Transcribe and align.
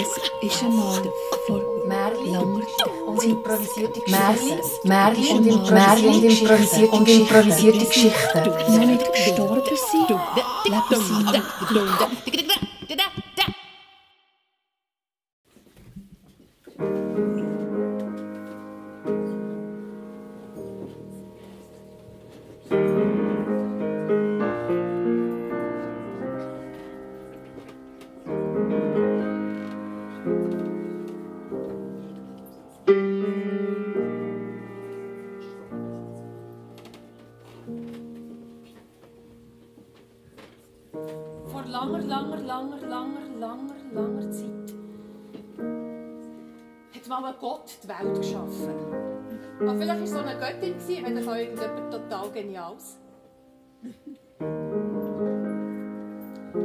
Es 0.00 0.08
ist 0.40 0.62
einmal 0.62 1.02
vor 1.46 1.60
langer 1.86 2.42
und 2.42 2.64
Zeit 2.64 3.24
improvisierte 3.24 4.00
Geschichten. 4.00 4.88
Märchen 4.88 5.52
und 5.52 5.70
und 6.06 6.24
improvisierte 6.24 6.96
und 6.96 7.08
improvisierte 7.08 7.84
Geschichten. 7.84 8.44
Geschichten. 8.44 8.78
noch 8.78 8.86
nicht 8.86 9.12
gestorben 9.12 9.62
sind, 9.66 10.10
leben 10.64 11.44
sie 12.24 12.69
Geniales. 52.70 52.98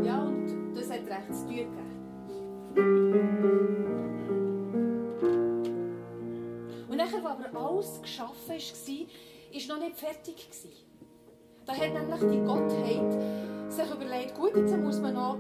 Ja, 0.04 0.24
und 0.24 0.74
das 0.76 0.90
hat 0.90 1.08
recht 1.08 1.34
zu 1.34 1.46
tun 1.46 1.56
gegeben. 1.56 1.92
Und 6.90 6.98
nachher, 6.98 7.24
wo 7.24 7.28
aber 7.28 7.70
alles 7.70 8.02
geschaffen 8.02 8.50
war, 8.50 8.56
war 8.56 9.78
noch 9.78 9.80
nicht 9.86 10.00
fertig. 10.00 10.50
Da 11.66 11.74
hat 11.74 11.94
nämlich 11.94 12.20
die 12.20 12.46
Gottheit 12.46 13.72
sich 13.72 13.92
überlegt, 13.92 14.36
gut, 14.36 14.56
jetzt 14.56 14.78
muss 14.78 15.00
man 15.02 15.14
noch 15.16 15.38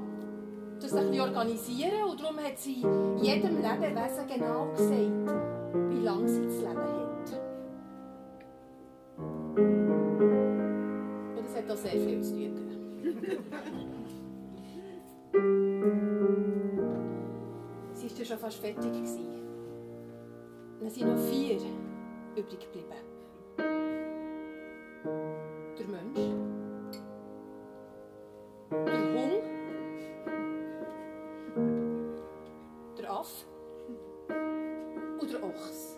das 0.80 0.94
ein 0.94 1.12
bisschen 1.12 1.22
organisieren. 1.22 2.04
Und 2.10 2.20
darum 2.20 2.38
hat 2.40 2.58
sie 2.58 2.84
jedem 3.18 3.58
Lebewesen 3.62 4.28
genau 4.28 4.72
gesagt, 4.72 5.30
wie 5.90 6.02
lange 6.04 6.28
sie 6.28 6.50
zu 6.50 6.62
leben 6.62 6.78
hat. 6.78 7.06
Hat 11.66 11.72
auch 11.72 11.78
sehr 11.78 11.94
viel 11.94 12.22
zu 12.22 12.36
tun. 12.36 13.02
sie 17.94 18.20
war 18.20 18.26
schon 18.26 18.38
fast 18.38 18.60
fertig. 18.60 18.92
Dann 20.80 20.90
sind 20.92 21.08
noch 21.08 21.18
vier 21.28 21.58
übrig 22.36 22.60
geblieben. 22.60 22.94
Der 25.80 25.88
Mensch, 25.88 26.20
der 28.72 29.16
Hund, 29.16 29.44
der 33.00 33.12
Affe 33.12 33.46
und 35.20 35.34
der 35.34 35.44
Ochs. 35.44 35.95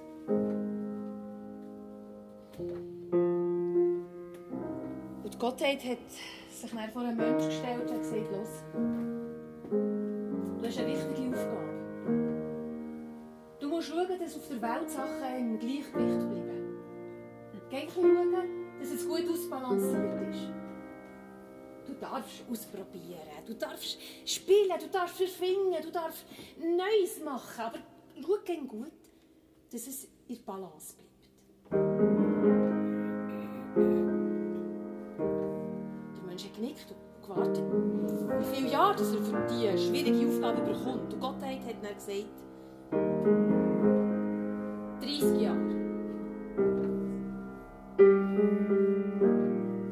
Gottheit 5.47 5.81
hat 5.85 5.97
sich 6.51 6.69
dann 6.71 6.91
vor 6.91 7.03
einen 7.03 7.15
Menschen 7.15 7.47
gestellt 7.47 7.79
und 7.79 7.89
hat 7.89 8.01
gesagt, 8.01 8.31
los, 8.33 8.49
du 10.59 10.67
hast 10.67 10.77
eine 10.77 10.87
wichtige 10.91 11.29
Aufgabe. 11.29 11.71
Du 13.57 13.69
musst 13.69 13.87
schauen, 13.87 14.19
dass 14.19 14.35
auf 14.35 14.47
der 14.49 14.61
Welt 14.61 14.89
Sachen 14.89 15.37
im 15.39 15.57
Gleichgewicht 15.57 16.19
bleiben. 16.19 16.77
Geh 17.69 17.77
ein 17.77 17.89
schauen, 17.89 18.33
dass 18.77 18.91
es 18.91 19.07
gut 19.07 19.23
ausbalanciert 19.31 20.35
ist. 20.35 20.51
Du 21.85 21.93
darfst 21.93 22.43
ausprobieren, 22.51 23.45
du 23.45 23.55
darfst 23.55 23.97
spielen, 24.25 24.77
du 24.77 24.89
darfst 24.89 25.21
erfinden, 25.21 25.81
du 25.81 25.91
darfst 25.93 26.25
Neues 26.59 27.23
machen, 27.23 27.61
aber 27.61 27.79
schau 28.21 28.65
gut, 28.65 28.91
dass 29.71 29.87
es 29.87 30.09
in 30.27 30.43
Balance 30.43 30.97
bleibt. 30.97 31.06
Genickt 36.57 36.87
und 36.91 36.97
gewartet, 37.27 37.63
wie 38.39 38.55
viele 38.55 38.71
Jahre 38.71 38.95
dass 38.95 39.13
er 39.13 39.21
für 39.21 39.45
diese 39.49 39.77
schwierige 39.77 40.27
Aufgabe 40.27 40.61
bekommt. 40.61 41.13
Und 41.13 41.19
Gott 41.19 41.35
hat 41.35 41.43
dann 41.81 41.95
gesagt, 41.95 42.25
30 45.01 45.41
Jahre. 45.41 45.57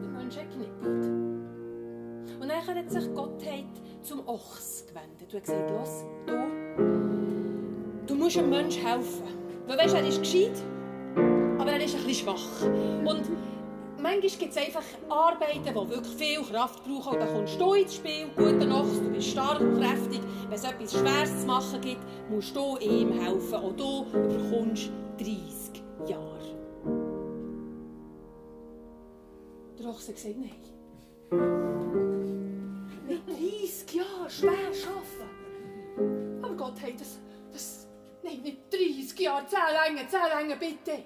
Der 0.02 0.12
Mensch 0.12 0.38
hat 0.38 0.52
genickt. 0.52 1.06
Und 2.40 2.48
dann 2.48 2.68
hat 2.68 2.92
sich 2.92 3.14
Gottheit 3.14 3.66
zum 4.02 4.28
Ochs 4.28 4.86
gewendet 4.88 5.34
und 5.34 5.44
gesagt, 5.44 5.70
los, 5.70 6.06
du, 6.26 6.34
du 8.08 8.16
musst 8.16 8.38
einem 8.38 8.50
Menschen 8.50 8.86
helfen. 8.86 9.24
Weil 9.68 9.78
weißt, 9.78 9.96
er 9.96 10.08
ist 10.08 10.20
gescheit, 10.20 10.62
aber 11.58 11.72
er 11.72 11.84
ist 11.84 11.96
ein 11.96 12.06
bisschen 12.06 12.28
schwach. 12.28 12.62
Und 13.06 13.26
manchmal 14.06 14.40
gibt 14.40 14.52
es 14.52 14.58
einfach 14.58 14.84
Arbeiten, 15.10 15.64
die 15.66 15.74
wirklich 15.74 16.16
viel 16.16 16.42
Kraft 16.44 16.84
brauchen. 16.84 17.14
Und 17.14 17.20
dann 17.20 17.34
kommst 17.34 17.60
du 17.60 17.74
ins 17.74 17.96
Spiel, 17.96 18.28
gute 18.36 18.66
Nacht, 18.66 18.98
du 19.04 19.10
bist 19.10 19.30
stark 19.30 19.60
und 19.60 19.80
kräftig. 19.80 20.22
Wenn 20.44 20.54
es 20.54 20.64
etwas 20.64 20.94
Schweres 20.94 21.42
zu 21.42 21.48
machen 21.48 21.82
gibt, 21.82 22.02
musst 22.30 22.56
du 22.56 22.78
ihm 22.78 23.20
helfen. 23.20 23.56
Auch 23.56 23.76
du 23.76 24.06
bekommst 24.12 24.92
30 25.18 25.84
Jahre. 26.08 26.56
Der 29.80 29.88
Ochs 29.88 30.08
hat 30.08 30.16
gesagt, 30.16 30.36
nein. 30.38 30.52
Nicht 33.08 33.28
30 33.28 33.96
Jahre 33.96 34.30
schwer 34.30 34.52
arbeiten. 34.52 36.44
Aber 36.44 36.56
Gott 36.56 36.82
hat 36.82 37.00
das, 37.00 37.20
das 37.52 37.88
nein, 38.24 38.42
nicht 38.42 38.72
30 38.72 39.20
Jahre, 39.20 39.46
10 39.48 39.60
Länge, 39.96 40.08
10 40.08 40.20
Länge, 40.38 40.56
bitte. 40.58 41.04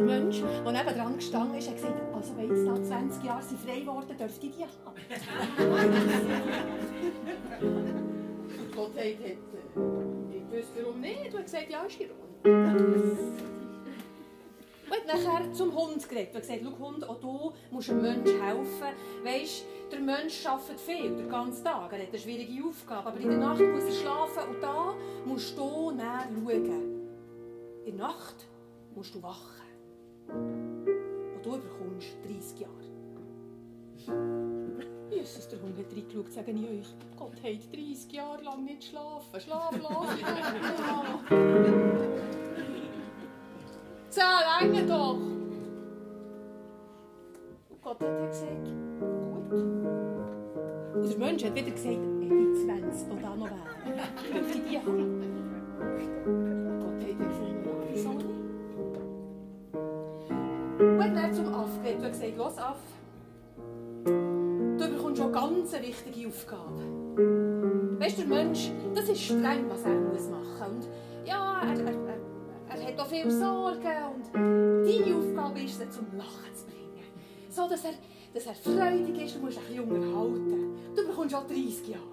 Jahre. 0.00 0.10
Der 0.10 0.20
Mensch, 0.20 0.40
der 0.40 0.72
nebendran 0.72 1.16
gestanden 1.16 1.58
ist, 1.58 1.68
hat 1.68 1.76
gesagt, 1.76 1.94
also 2.14 2.36
wenn 2.36 2.48
jetzt 2.48 2.64
nach 2.64 2.82
20 2.82 3.24
Jahren 3.24 3.42
sie 3.42 3.56
frei 3.56 3.80
geworden, 3.80 4.16
dürfte 4.18 4.46
ich 4.46 4.52
die 4.56 4.62
haben. 4.62 4.72
Und 7.60 8.76
Gott 8.76 8.96
hat, 8.96 9.04
äh, 9.04 9.36
ich 10.32 10.50
wusste 10.50 10.84
warum 10.84 11.00
nicht. 11.00 11.34
Hast 11.34 11.44
gesagt, 11.44 11.70
ja, 11.70 11.82
ist 11.82 11.98
Ordnung. 12.00 13.18
Und 14.90 15.06
nachher 15.06 15.52
zum 15.52 15.72
Hund 15.74 16.08
geredet. 16.08 16.34
Er 16.34 16.40
hat 16.40 16.42
gesagt, 16.42 16.60
schau 16.64 16.86
Hund, 16.86 17.08
auch 17.08 17.20
du 17.20 17.52
musst 17.70 17.90
einem 17.90 18.02
Menschen 18.02 18.42
helfen. 18.42 18.88
Weisst, 19.22 19.64
der 19.92 20.00
Mensch 20.00 20.44
arbeitet 20.44 20.80
viel, 20.80 21.16
den 21.16 21.28
ganzen 21.28 21.64
Tag. 21.64 21.92
Er 21.92 22.00
hat 22.00 22.08
eine 22.08 22.18
schwierige 22.18 22.64
Aufgabe. 22.66 23.08
Aber 23.08 23.20
in 23.20 23.28
der 23.28 23.38
Nacht 23.38 23.60
muss 23.60 23.84
er 23.84 23.92
schlafen 23.92 24.54
und 24.54 24.60
da 24.62 24.94
musst 25.24 25.56
du 25.56 25.92
näher 25.92 26.26
schauen. 26.34 27.08
In 27.84 27.96
der 27.96 28.06
Nacht 28.06 28.46
musst 28.94 29.14
du 29.14 29.22
wachen. 29.22 29.59
Und 30.32 31.44
du 31.44 31.50
bekommst 31.50 32.16
30 32.24 32.60
Jahre. 32.60 32.74
Jesus, 35.10 35.48
der 35.48 35.60
Hund 35.60 35.76
hat 35.78 35.92
reingeschaut, 35.92 36.32
sage 36.32 36.52
ich 36.52 36.64
euch. 36.64 36.94
Gott 37.16 37.34
hat 37.42 37.72
30 37.72 38.12
Jahre 38.12 38.42
lang 38.42 38.64
nicht 38.64 38.84
schlafen. 38.84 39.40
Schlaf, 39.40 39.74
schlaf. 39.74 40.20
Ja. 40.20 41.20
Zehn 44.08 44.24
Länge 44.60 44.86
doch. 44.86 45.14
Und 47.68 47.82
Gott 47.82 48.00
hat 48.00 48.30
gesagt, 48.30 48.64
gut. 48.64 49.52
Und 50.94 51.10
der 51.10 51.18
Mensch 51.18 51.44
hat 51.44 51.54
wieder 51.54 51.70
gesagt, 51.70 51.96
die 52.20 52.54
20, 52.64 53.08
die 53.08 53.22
da 53.22 53.36
noch 53.36 53.50
wären, 53.50 54.32
dürfte 54.32 54.58
die 54.60 54.78
haben. 54.78 55.20
Gott 56.80 57.02
hat 57.02 57.18
gefunden, 57.18 57.64
ja, 57.64 57.72
wieso 57.92 58.29
hat 61.00 61.16
dann 61.16 61.32
zum 61.32 61.52
Aff 61.54 61.82
geredet 61.82 62.04
und 62.04 62.12
gesagt, 62.12 62.36
los 62.36 62.58
Aff, 62.58 62.76
du 64.04 64.90
bekommst 64.90 65.20
schon 65.20 65.32
ganz 65.32 65.74
eine 65.74 65.86
wichtige 65.86 66.28
Aufgabe. 66.28 66.82
Weißt 67.98 68.18
du, 68.18 68.22
der 68.22 68.36
Mensch, 68.44 68.70
das 68.94 69.08
ist 69.08 69.22
streng, 69.22 69.68
was 69.68 69.82
er 69.84 69.94
muss 69.94 70.28
machen 70.28 70.76
muss. 70.76 70.86
Und 70.86 70.88
ja, 71.26 71.62
er, 71.62 71.78
er, 71.78 71.94
er, 71.94 72.80
er 72.80 72.86
hat 72.86 73.00
auch 73.00 73.06
viel 73.06 73.30
Sorgen 73.30 73.96
und 74.14 74.34
deine 74.34 75.16
Aufgabe 75.16 75.60
ist, 75.60 75.80
ihn 75.80 75.90
zum 75.90 76.06
Lachen 76.16 76.54
zu 76.54 76.66
bringen. 76.66 77.04
So, 77.50 77.68
dass 77.68 77.84
er, 77.84 77.92
dass 78.34 78.46
er 78.46 78.54
freudig 78.54 79.24
ist, 79.24 79.36
du 79.36 79.40
musst 79.40 79.58
ein 79.58 79.64
bisschen 79.64 79.90
unterhalten. 79.90 80.76
Du 80.94 81.06
bekommst 81.06 81.34
schon 81.34 81.46
30 81.46 81.88
Jahre. 81.88 82.10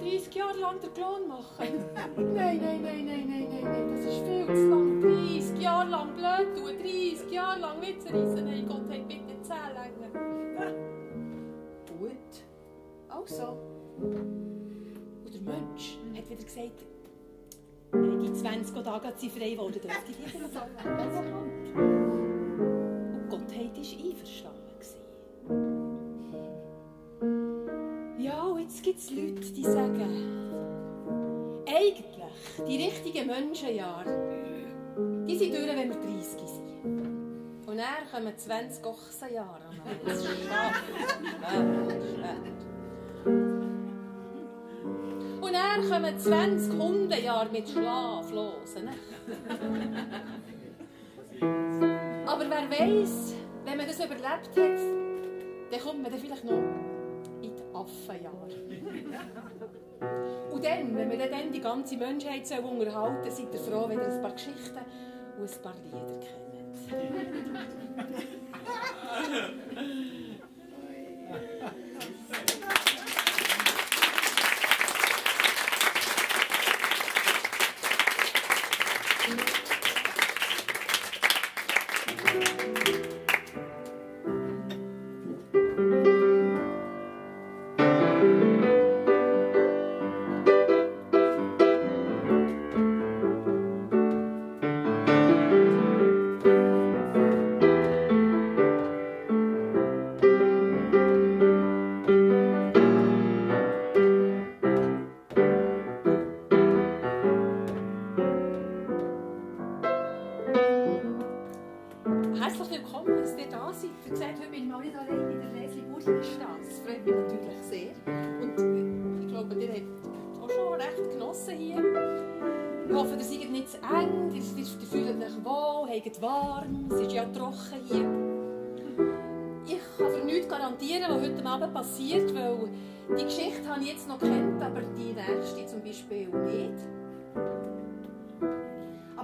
30 0.00 0.34
Jahre 0.34 0.58
lang 0.58 0.80
den 0.80 0.92
Klon 0.94 1.28
machen. 1.28 1.44
Nein, 2.34 2.58
nein, 2.60 2.82
nein, 2.82 2.82
nein, 2.82 3.06
nein, 3.06 3.26
nein, 3.50 3.64
nein, 3.64 3.90
das 3.90 4.00
ist 4.06 4.24
viel 4.24 4.46
zu 4.46 4.68
lang. 4.68 5.00
30 5.00 5.60
Jahre 5.60 5.90
lang 5.90 6.14
blöd 6.14 6.56
tun, 6.56 6.78
30 6.78 7.30
Jahre 7.30 7.60
lang 7.60 7.82
Witze 7.82 8.08
reissen, 8.08 8.46
hey 8.46 8.62
Gott, 8.62 8.88
hat 8.88 9.06
bitte 9.08 9.42
10 9.42 9.56
länger. 9.74 10.08
Gut, 11.98 12.44
also. 13.08 13.58
Und 13.98 15.34
der 15.34 15.42
Mensch 15.42 15.98
hat 16.14 16.30
wieder 16.30 16.44
gesagt, 16.44 16.86
die 17.92 18.32
20 18.32 18.82
Tage 18.82 19.12
sie 19.16 19.30
frei 19.30 19.58
wurden, 19.58 19.80
dürfte 19.80 20.10
ich 20.10 20.18
wieder 20.34 20.48
sagen. 20.48 20.76
Und 23.14 23.28
Gott 23.28 23.50
war 23.50 23.60
einverstanden. 23.60 25.79
Und 28.50 28.58
jetzt 28.58 28.82
gibt 28.82 28.98
es 28.98 29.10
Leute, 29.10 29.52
die 29.52 29.62
sagen, 29.62 30.40
eigentlich, 31.66 32.04
die 32.66 32.84
richtigen 32.84 33.28
Menschenjahre, 33.28 34.64
die 35.28 35.38
sind 35.38 35.54
durch, 35.54 35.68
wenn 35.68 35.88
wir 35.88 35.96
30 35.96 36.40
sind. 36.48 36.70
Und 37.66 37.76
dann 37.76 38.10
kommen 38.10 38.36
20 38.36 38.84
Ochsenjahre. 38.84 39.70
Das 40.04 40.18
ist 40.24 40.30
Und 45.40 45.52
dann 45.52 45.88
kommen 45.88 46.18
20 46.18 46.72
Hundejahre 46.72 47.50
mit 47.50 47.68
schlaflosen 47.68 48.88
Aber 52.26 52.44
wer 52.48 52.70
weiß, 52.70 53.34
wenn 53.64 53.76
man 53.76 53.86
das 53.86 53.96
überlebt 53.96 54.24
hat, 54.24 54.80
dann 55.70 55.80
kommt 55.80 56.02
man 56.02 56.10
dann 56.10 56.20
vielleicht 56.20 56.44
noch 56.44 56.89
Affenjahre. 57.80 58.48
Und 60.50 60.64
dann, 60.64 60.96
wenn 60.96 61.10
wir 61.10 61.30
dann 61.30 61.52
die 61.52 61.60
ganze 61.60 61.96
Menschheit 61.96 62.46
so 62.46 62.54
unterhalten, 62.56 63.30
seid 63.30 63.52
ihr 63.52 63.60
froh, 63.60 63.88
wenn 63.88 63.98
ihr 63.98 64.08
ein 64.08 64.22
paar 64.22 64.32
Geschichten 64.32 64.78
und 65.38 65.50
ein 65.50 65.62
paar 65.62 65.74
Lieder 65.84 66.20
kennt. 66.20 66.40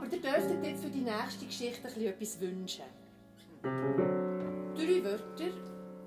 Aber 0.07 0.15
ihr 0.15 0.23
dürftet 0.23 0.65
jetzt 0.65 0.85
für 0.85 0.91
die 0.91 1.01
nächste 1.01 1.47
Geschichte 1.47 1.89
etwas 1.89 2.41
wünschen. 2.41 2.85
Drei 3.63 5.03
Wörter, 5.03 5.51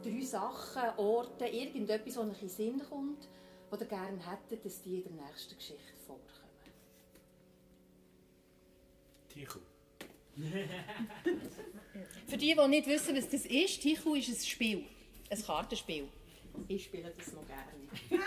drei 0.01 0.21
Sachen, 0.21 0.97
Orte, 0.97 1.45
irgendetwas, 1.45 2.15
das 2.15 2.23
euch 2.23 2.27
in 2.27 2.39
den 2.39 2.49
Sinn 2.49 2.81
kommt, 2.89 3.27
was 3.69 3.81
ihr 3.81 3.87
gerne 3.87 4.17
hättet, 4.25 4.63
dass 4.63 4.81
die 4.83 5.01
in 5.01 5.17
der 5.17 5.25
nächsten 5.25 5.57
Geschichte 5.57 5.97
vorkommen. 6.07 6.23
Tichu. 9.27 9.59
Für 12.27 12.37
die, 12.37 12.55
die 12.55 12.67
nicht 12.69 12.87
wissen, 12.87 13.17
was 13.17 13.27
das 13.27 13.45
ist, 13.45 13.81
Tichu 13.81 14.15
ist 14.15 14.29
ein 14.29 14.35
Spiel, 14.45 14.85
ein 15.29 15.43
Kartenspiel. 15.43 16.07
Ich 16.69 16.85
spiele 16.85 17.13
das 17.17 17.33
noch 17.33 17.45
gerne. 17.45 17.67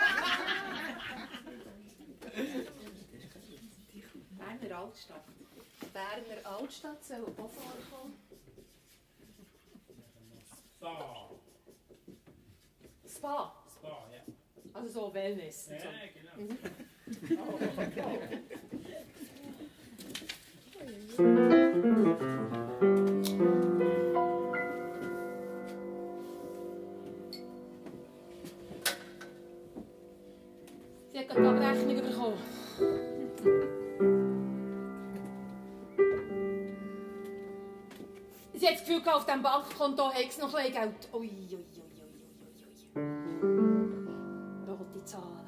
Berner 4.37 4.77
Altstadt. 4.77 5.23
Berner 5.93 6.43
Altstadt 6.43 7.03
soll 7.03 7.23
auch 7.23 7.49
vorkommen. 7.49 8.17
Spa. 10.75 11.29
Spa? 13.07 13.53
Spa, 13.71 14.07
ja. 14.11 14.33
Also 14.73 14.89
so 14.89 15.13
Wellness. 15.13 15.69
Ja, 15.69 15.77
so. 15.79 15.87
genau. 17.27 17.43
Oh, 17.43 17.59
okay. 17.77 18.41
hat 31.23 31.29
gerade 31.29 31.41
die 31.41 31.65
Abrechnung 31.65 32.09
bekommen. 32.09 32.52
Das 38.73 38.85
Gefühl, 38.85 39.01
auf 39.09 39.25
diesem 39.25 39.41
Bankkonto 39.41 40.09
habe 40.09 40.25
es 40.27 40.37
noch 40.37 40.53
ein 40.53 40.71
Geld. 40.71 41.09
Ui, 41.13 41.19
ui, 41.19 41.27
ui, 41.29 41.65
ui, 41.77 41.83
ui, 41.83 43.05
ui. 43.05 44.67
Rote 44.67 45.05
Zahlen. 45.05 45.47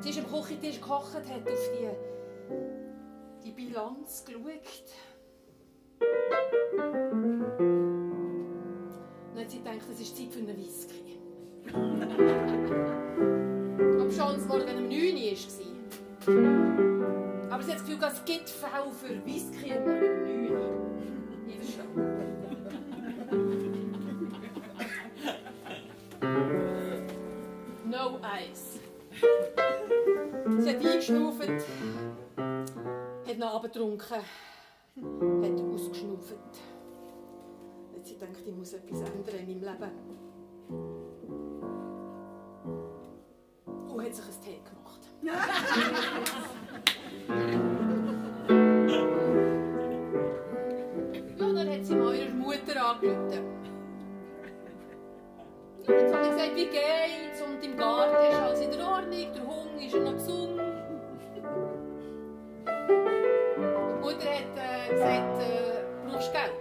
Sie 0.00 0.10
ist 0.10 0.18
am 0.18 0.26
Küchentisch 0.30 0.80
gekocht, 0.80 1.14
hat 1.14 1.24
auf 1.24 1.42
die, 1.44 1.88
die 3.44 3.52
Bilanz 3.52 4.24
geschaut. 4.24 4.42
hat 9.46 9.50
sie 9.52 9.58
gedacht, 9.58 9.76
es 9.92 10.00
ist 10.00 10.16
Zeit 10.16 10.32
für 10.32 10.40
einen 10.40 10.56
Whisky. 10.56 11.20
Aber 14.00 14.10
schon 14.10 14.36
es 14.36 14.48
wenn 14.48 14.78
um 14.78 14.88
9 14.88 15.16
Uhr 15.16 15.36
war. 16.26 17.25
Aber 17.50 17.62
sie 17.62 17.70
hat 17.72 17.78
das 17.78 17.86
Gefühl, 17.86 17.98
es 18.06 18.24
gibt 18.24 18.48
Fälle 18.48 18.92
für 18.92 19.24
Whisky 19.24 19.70
9 19.70 20.50
Uhr. 20.50 20.80
Ich. 21.46 21.78
No 27.84 28.18
Eis. 28.22 28.80
Sie 30.58 30.68
hat 30.68 30.76
eingeschnauft, 30.76 31.48
hat 32.36 33.38
noch 33.38 33.54
abgetrunken, 33.54 34.16
hat 34.16 35.60
ausgeschnauft 35.60 36.36
ich 38.16 38.18
denke, 38.18 38.40
ich 38.46 38.54
muss 38.54 38.72
etwas 38.72 39.00
ändern 39.00 39.34
in 39.40 39.46
meinem 39.46 39.62
Leben. 39.62 39.90
Und 43.88 44.02
hat 44.02 44.14
sich 44.14 44.24
ein 44.24 44.40
Tee 44.42 44.62
gemacht. 44.64 45.02
ja, 47.28 47.34
dann 51.38 51.68
hat 51.70 51.84
sie 51.84 51.94
mal 51.96 52.14
ihrer 52.14 52.30
Mutter 52.30 52.86
angerufen. 52.90 53.44
Ja, 55.86 55.92
jetzt 55.94 56.14
habe 56.14 56.24
ich 56.24 56.30
gesagt, 56.30 56.54
wie 56.54 56.66
geht's? 56.66 57.42
Und 57.42 57.64
im 57.64 57.76
Garten 57.76 58.14
ist 58.30 58.40
alles 58.40 58.60
in 58.60 58.70
der 58.70 58.86
Ordnung, 58.86 59.32
der 59.34 59.42
Hund 59.42 59.82
ist 59.84 59.94
noch 59.96 60.12
gesund. 60.12 60.60
Die 63.56 64.00
Mutter 64.00 64.28
hat 64.30 64.56
äh, 64.56 64.88
gesagt, 64.92 65.38
äh, 65.40 65.82
brauchst 66.08 66.32
Geld? 66.32 66.52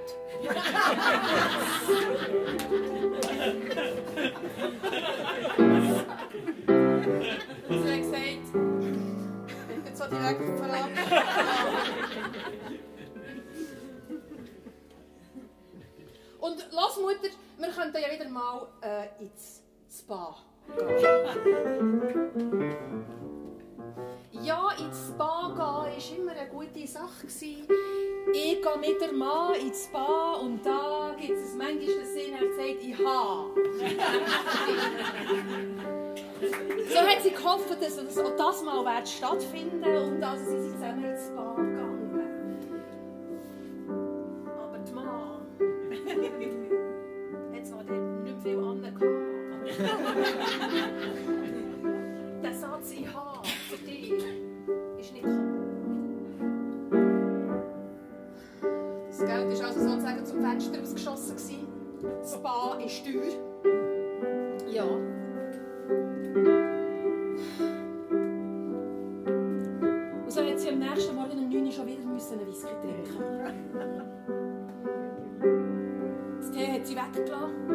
Sie 7.68 7.92
hat 7.92 8.02
gesagt, 8.02 8.46
jetzt 9.96 10.04
so 10.04 10.10
direkt 10.10 10.58
verlangt. 10.58 10.98
Und 16.40 16.68
lass 16.72 16.98
Mutter, 16.98 17.30
wir 17.58 17.70
könnten 17.70 17.98
ja 17.98 18.12
wieder 18.12 18.30
mal 18.30 18.68
äh, 18.82 19.08
ins 19.24 19.64
Spa 19.90 20.36
gehen. 20.78 20.96
Ja, 24.32 24.70
ins 24.72 25.10
Spa 25.10 25.52
war 25.56 25.88
immer 25.88 26.32
eine 26.32 26.48
gute 26.50 26.88
Sache. 26.88 27.28
Ich 27.28 27.40
gehe 27.42 27.68
mit 28.80 29.00
der 29.02 29.12
Mann 29.14 29.54
ins 29.56 29.86
Spa 29.86 30.34
und 30.34 30.66
da 30.66 31.16
gibt 31.18 31.38
es 31.38 31.56
manchmal 31.56 31.80
den 31.80 32.06
Sinn, 32.06 32.34
er 32.34 32.54
sagt, 32.56 32.82
ich 32.82 32.98
habe. 33.06 33.54
so 36.90 37.00
hat 37.00 37.22
sie 37.24 37.32
gehofft, 37.32 37.70
dass 37.82 37.96
das 37.96 38.18
auch 38.18 38.36
das 38.36 38.62
mal 38.64 38.84
wird 38.84 39.08
stattfinden 39.08 39.84
und 39.84 40.22
also 40.24 40.44
sie 40.46 40.62
sind 40.62 40.74
zusammen 40.74 41.06
ins 41.06 41.28
Spa 41.28 41.54
gegangen. 41.56 42.60
Aber 44.60 44.78
die 44.80 44.94
Mann 44.94 45.06
hat 47.78 47.90
nicht 48.24 48.42
viel 48.44 48.60
angehabt. 48.60 49.02
Der 52.44 52.54
Satz 52.54 52.92
«Ich 52.92 53.08
habe» 53.12 53.35
für 53.46 53.78
dich 53.78 54.12
ist 55.00 55.14
nicht 55.14 55.24
gekommen. 55.24 55.66
Das 59.08 59.20
Geld 59.20 59.60
war 59.60 59.68
also 59.68 59.80
sozusagen 59.80 60.26
zum 60.26 60.42
Fenster 60.42 60.82
ausgeschossen. 60.82 61.36
gewesen. 61.36 61.68
Das 62.22 62.34
Spa 62.34 62.78
ist 62.84 63.06
teuer. 63.06 63.24
Ja. 64.72 64.84
Und 70.24 70.32
so 70.32 70.42
hat 70.42 70.60
sie 70.60 70.70
am 70.70 70.80
nächsten 70.80 71.16
Morgen 71.16 71.38
um 71.38 71.50
9 71.50 71.66
Uhr 71.66 71.72
schon 71.72 71.88
wieder 71.88 72.06
müssen 72.06 72.40
einen 72.40 72.48
Whisky 72.48 72.74
trinken. 72.82 74.02
Das 76.38 76.52
Tee 76.52 76.68
hat 76.68 76.86
sie 76.86 76.96
weggelassen. 76.96 77.75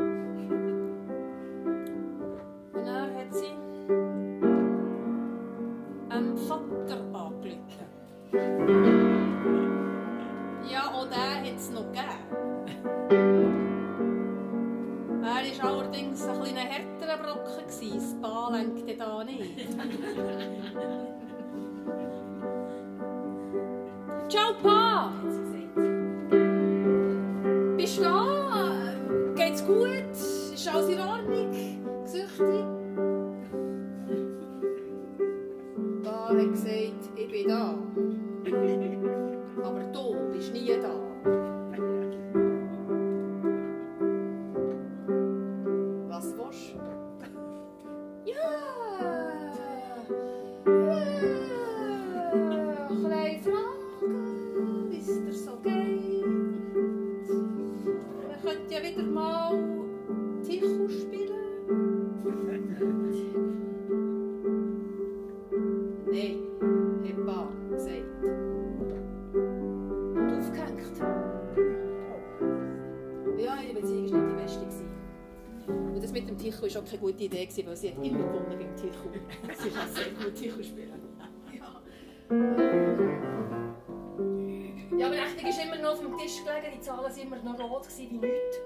Auf 85.90 86.00
dem 86.00 86.16
Tisch 86.18 86.44
gelegen, 86.44 86.72
die 86.76 86.80
Zahlen 86.80 87.02
waren 87.02 87.18
immer 87.18 87.36
noch 87.36 87.70
rot 87.70 87.86
wie 87.96 88.06
nichts. 88.06 88.60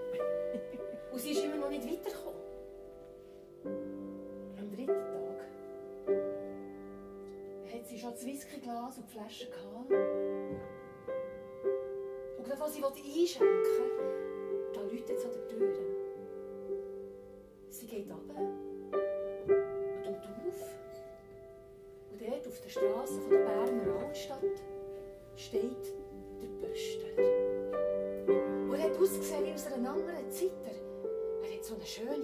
Und 1.13 1.19
sie 1.19 1.33
ist 1.33 1.45
immer 1.45 1.57
noch 1.57 1.71
nicht 1.71 1.85
weitergekommen. 1.85 2.41
Am 4.59 4.71
dritten 4.71 4.87
Tag 4.93 5.41
hat 7.73 7.87
sie 7.87 7.99
schon 7.99 8.11
das 8.11 8.27
Whiskyglas 8.27 8.99
und 8.99 9.09
die 9.09 9.13
Flasche 9.13 9.47
gehabt. 9.47 9.91
Und 12.37 12.45
gerade 12.45 12.63
als 12.63 12.75
sie 12.75 12.85
einschenken 12.85 13.49
wollte, 13.49 14.75
da 14.75 14.81
läutet 14.83 15.25
an 15.25 15.31
der 15.33 15.54
Er 31.97 32.09
hat 32.09 32.19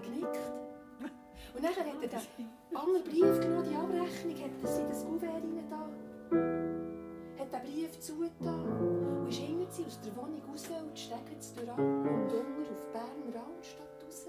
genickt. 0.00 0.38
Und 1.54 1.62
nachher 1.62 1.86
hat 1.86 2.02
er 2.02 2.08
den 2.08 2.76
anderen 2.76 3.04
Brief 3.04 3.40
genommen, 3.40 3.68
die 3.68 3.76
Abrechnung, 3.76 4.36
hat 4.36 4.50
er 4.62 4.68
sie 4.68 4.82
in 4.82 4.88
das 4.88 5.04
Kuvert 5.04 5.32
rein 5.32 5.64
da 5.70 5.88
hat 7.38 7.52
den 7.52 7.72
Brief 7.72 7.98
zugetan 8.00 8.64
und 9.20 9.28
ist 9.28 9.38
hinter 9.38 9.70
sie 9.70 9.84
aus 9.84 10.00
der 10.00 10.16
Wohnung 10.16 10.42
raus 10.42 10.66
und 10.68 10.96
die 10.96 11.00
Stege 11.00 11.36
durch 11.56 11.78
und 11.78 12.06
unter 12.06 12.40
auf 12.70 12.92
Berner 12.92 13.46
Altstadt 13.46 14.04
raus. 14.04 14.26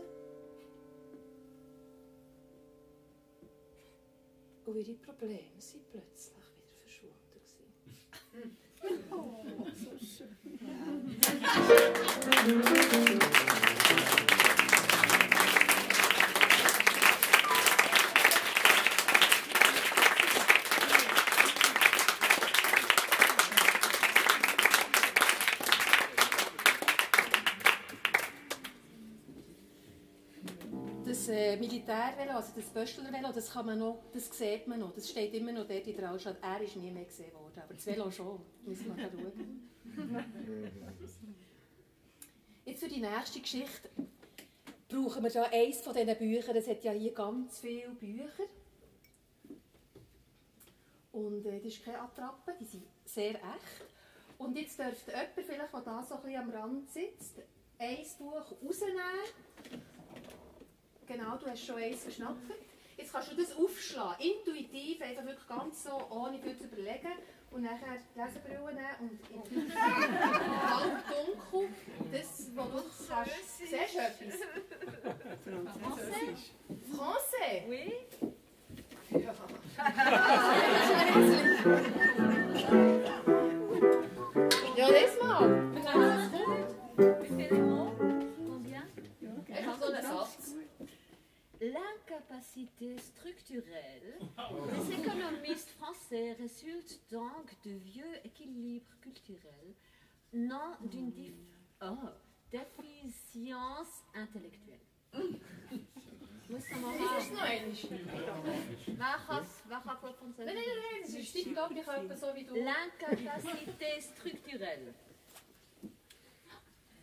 Und 4.65 4.75
ihre 4.75 4.93
Probleme 4.93 5.59
sind 5.59 5.89
plötzlich 5.89 6.45
wieder 6.55 6.75
verschwunden. 6.77 7.15
oh, 9.11 9.65
so 9.75 9.97
schön. 10.05 10.37
Militärvelo, 31.89 32.33
also 32.33 32.51
das 32.55 32.65
Böstlervelo, 32.65 33.31
das 33.33 33.51
kann 33.51 33.65
man 33.65 33.79
noch, 33.79 34.03
das 34.13 34.29
sieht 34.37 34.67
man 34.67 34.79
noch, 34.79 34.93
das 34.93 35.09
steht 35.09 35.33
immer 35.33 35.51
noch 35.51 35.67
dort 35.67 35.87
in 35.87 35.97
der 35.97 36.11
Altstadt. 36.11 36.37
Er 36.41 36.61
ist 36.61 36.75
nie 36.75 36.91
mehr 36.91 37.05
gesehen 37.05 37.33
worden, 37.33 37.59
aber 37.63 37.73
das 37.73 37.85
Velo 37.85 38.11
schon. 38.11 38.39
Müssen 38.63 38.95
wir 38.95 39.03
mal 39.03 39.11
schauen. 39.11 39.69
Jetzt 42.65 42.79
für 42.81 42.89
die 42.89 43.01
nächste 43.01 43.39
Geschichte 43.39 43.89
brauchen 44.87 45.23
wir 45.23 45.31
da 45.31 45.43
eins 45.45 45.81
von 45.81 45.95
diesen 45.95 46.15
Büchern. 46.15 46.55
Es 46.55 46.67
hat 46.67 46.83
ja 46.83 46.91
hier 46.91 47.11
ganz 47.11 47.59
viele 47.59 47.89
Bücher. 47.89 48.43
Und 51.11 51.43
äh, 51.47 51.59
das 51.59 51.73
ist 51.73 51.83
keine 51.83 52.01
Attrappe, 52.01 52.53
die 52.59 52.65
sind 52.65 52.83
sehr 53.03 53.33
echt. 53.33 53.87
Und 54.37 54.55
jetzt 54.55 54.77
dürfte 54.77 55.09
jemand, 55.09 55.31
vielleicht, 55.33 55.73
der 55.73 55.81
da 55.81 56.03
so 56.03 56.15
ein 56.15 56.21
bisschen 56.21 56.41
am 56.41 56.49
Rand 56.51 56.89
sitzt, 56.91 57.39
ein 57.79 58.05
Buch 58.19 58.45
rausnehmen. 58.63 59.88
Genau, 61.09 61.35
du 61.37 61.47
hast 61.49 61.65
schon 61.65 61.77
eins 61.77 62.03
verschnappt. 62.03 62.51
Jetzt 62.95 63.11
kannst 63.11 63.31
du 63.31 63.35
das 63.35 63.57
aufschlagen, 63.57 64.23
intuitiv, 64.23 65.01
einfach 65.01 65.25
wirklich 65.25 65.47
ganz 65.47 65.83
so, 65.83 65.99
ohne 66.11 66.37
viel 66.37 66.55
zu 66.55 66.65
überlegen. 66.65 67.13
Und 67.49 67.63
nachher 67.63 67.97
die 67.97 68.19
Lesebrille 68.19 68.75
nehmen 68.75 69.19
und 69.31 69.51
in 69.51 69.75
halb 69.81 71.03
dunkel, 71.07 71.69
das, 72.11 72.51
was 72.53 72.69
du 72.69 72.83
kannst. 73.07 73.57
Siehst 73.57 73.73
du 73.73 73.77
etwas? 73.77 74.35
Français? 76.93 77.63
Oui. 77.67 77.91
Ja. 79.09 79.33
ja, 84.75 84.87
les 84.89 85.17
mal. 85.19 85.69
L'incapacité 91.61 92.97
structurelle 92.97 94.17
des 94.71 94.93
économistes 94.93 95.69
français 95.71 96.33
résulte 96.33 97.01
donc 97.11 97.53
de 97.65 97.71
vieux 97.71 98.15
équilibres 98.25 98.95
culturels, 99.01 99.73
non 100.33 100.77
d'une 100.81 101.11
dif- 101.11 101.33
oh, 101.81 101.97
déficience 102.51 104.03
intellectuelle. 104.15 104.79
Muss 106.49 106.63
man 106.71 106.81
mal 106.81 106.97
Das 106.97 107.23
ist 107.25 107.33
noch 107.33 107.41
einmal. 107.41 107.75
Wer 108.87 109.19
kann's- 109.27 109.61
wer 109.67 109.81
kann 109.81 109.97
gut 110.01 110.15
Französisch? 110.15 110.45
Nein, 110.45 110.55
nein, 110.55 110.65
nein, 110.65 111.01
das 111.03 111.13
ist 111.13 111.35
die, 111.35 111.43
glaube 111.43 111.73
ich, 111.73 111.79
etwa 111.81 112.15
so 112.15 112.27
wie 112.35 112.43
du. 112.45 112.55
L'incapacité 112.55 114.01
structurelle 114.01 114.93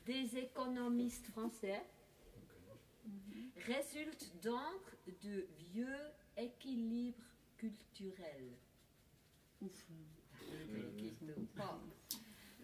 des 0.07 0.37
économistes 0.37 1.27
français 1.33 1.83
résulte 3.67 4.31
donc 4.43 4.83
de 5.23 5.47
vieux 5.73 5.99
équilibres 6.37 7.25
culturels. 7.59 8.53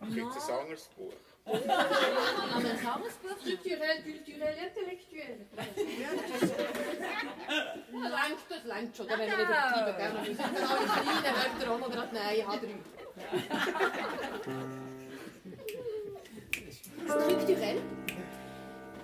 Ach, 0.01 0.09
jetzt 0.09 0.51
ein 0.51 0.59
anderes 0.61 0.89
Buch. 0.97 1.13
Aber 1.45 1.55
ein 1.55 1.61
anderes 2.87 3.15
Buch 3.15 3.37
Strukturell, 3.41 4.03
kulturell, 4.03 4.57
intellektuell. 4.69 5.41
Ja, 6.01 6.11
langt, 8.09 8.39
das 8.49 8.65
langt 8.65 8.97
schon, 8.97 9.07
da 9.09 9.19
werden 9.19 9.31
wir 9.31 9.39
wieder 9.39 9.83
übertreiben, 9.83 9.97
gell? 9.97 10.13
Wir 10.13 10.21
müssen 10.29 10.55
dann 10.55 10.57
alle 10.57 10.87
kleinen 10.87 11.25
Wörter 11.25 11.71
auch 11.73 11.79
noch 11.79 11.91
gerade 11.91 12.15
nein, 12.15 12.37
ich 12.37 12.47
habe 12.47 12.67
drei. 12.67 12.79
Strukturell, 17.07 17.79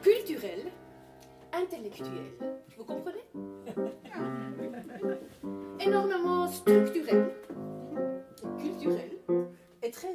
culturel, 0.03 0.72
intellectuel. 1.52 2.32
Vous 2.76 2.84
comprenez? 2.84 3.24
Énormément 5.80 6.46
structurel, 6.48 7.32
culturel 8.58 9.11
et 9.82 9.90
très 9.90 10.14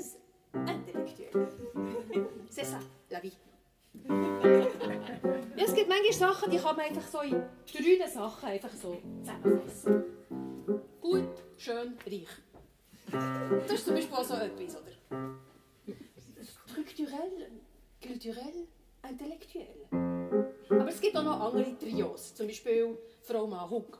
intellectuel. 0.53 1.47
C'est 2.49 2.65
ça, 2.65 2.79
la 3.09 3.19
vie. 3.19 3.37
Ja, 5.55 5.65
es 5.65 5.75
gibt 5.75 5.87
manchmal 5.87 6.13
Sachen, 6.13 6.49
die 6.49 6.57
kann 6.57 6.75
man 6.75 6.85
einfach 6.85 7.05
so 7.07 7.21
in 7.21 7.43
drei 7.71 8.07
Sachen 8.07 8.49
einfach 8.49 8.71
so 8.71 8.99
zusammenfassen? 9.19 10.03
Gut, 10.99 11.29
schön, 11.57 11.95
reich. 12.07 12.27
Das 13.11 13.71
ist 13.73 13.85
zum 13.85 13.93
Beispiel 13.93 14.15
auch 14.15 14.23
so 14.23 14.33
etwas, 14.33 14.81
oder? 14.81 14.91
Strukturell, 16.67 17.51
kulturell, 18.01 18.67
intellektuell. 19.09 19.87
Aber 20.69 20.89
es 20.89 20.99
gibt 20.99 21.15
auch 21.17 21.23
noch 21.23 21.39
andere 21.39 21.77
Trios, 21.77 22.33
zum 22.35 22.47
Beispiel 22.47 22.97
Frau 23.21 23.47
Mann 23.47 23.69
Hug. 23.69 23.99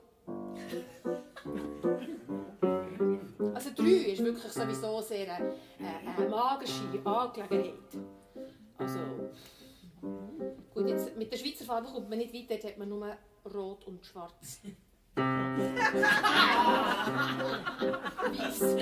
Also 3.53 3.69
drei 3.75 4.11
ist 4.11 4.23
wirklich 4.23 4.51
sowieso 4.51 5.01
sehr 5.01 5.33
eine, 5.33 5.53
eine, 5.79 6.17
eine 6.17 6.29
magische 6.29 6.83
Angelegenheit. 7.03 7.73
Also, 8.77 8.99
gut, 10.73 10.87
jetzt, 10.87 11.15
mit 11.17 11.31
der 11.31 11.37
Schweizer 11.37 11.65
Farbe 11.65 11.87
kommt 11.87 12.09
man 12.09 12.17
nicht 12.17 12.33
weit, 12.33 12.49
dort 12.49 12.63
hat 12.63 12.77
man 12.77 12.89
nur 12.89 13.15
Rot 13.53 13.85
und 13.85 14.05
Schwarz. 14.05 14.61
Weiß. 18.33 18.77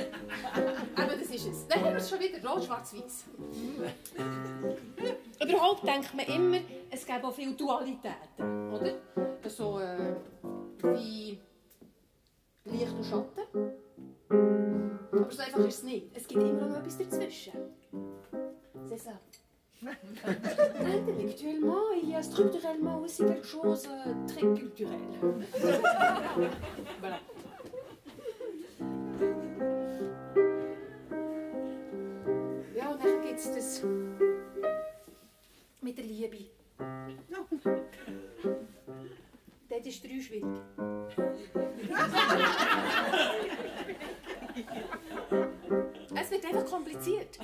Ist 1.32 1.48
es. 1.48 1.68
Dann 1.68 1.80
haben 1.80 1.92
wir 1.92 1.98
es 1.98 2.10
schon 2.10 2.20
wieder 2.20 2.50
Rot, 2.50 2.66
Schwarz, 2.66 2.94
Weiß. 2.94 3.26
Überhaupt 5.42 5.88
denkt 5.88 6.14
man 6.14 6.26
immer, 6.26 6.58
es 6.90 7.06
gäbe 7.06 7.26
auch 7.26 7.34
viele 7.34 7.54
Dualitäten, 7.54 8.74
oder? 8.74 8.96
So 9.48 9.80
äh, 9.80 10.16
wie 10.84 11.40
Licht 12.66 12.94
und 12.94 13.06
Schatten. 13.06 13.72
Aber 15.14 15.32
so 15.32 15.42
einfach 15.42 15.60
ist 15.60 15.78
es 15.78 15.84
nicht. 15.84 16.08
Es 16.14 16.28
gibt 16.28 16.44
immer 16.44 16.68
noch 16.68 16.78
etwas 16.78 16.98
dazwischen. 16.98 17.54
C'est 18.88 18.98
ça. 18.98 19.12
Intellectuellement, 19.84 21.92
il 22.04 22.10
y 22.10 22.16
a 22.16 22.22
structurellement 22.22 23.02
aussi 23.02 23.26
quelque 23.26 23.48
chose 23.48 23.88
très 24.28 24.42
culturel. 24.42 25.00
voilà. 27.00 27.20
Es 33.46 33.52
das 33.56 33.84
mit 35.82 35.98
der 35.98 36.06
Liebe. 36.06 36.38
Das 39.70 39.86
ist 39.86 40.04
drei 40.04 40.20
schwierig. 40.20 40.44
Es 46.14 46.32
wird 46.32 46.46
einfach 46.46 46.66
kompliziert. 46.66 47.40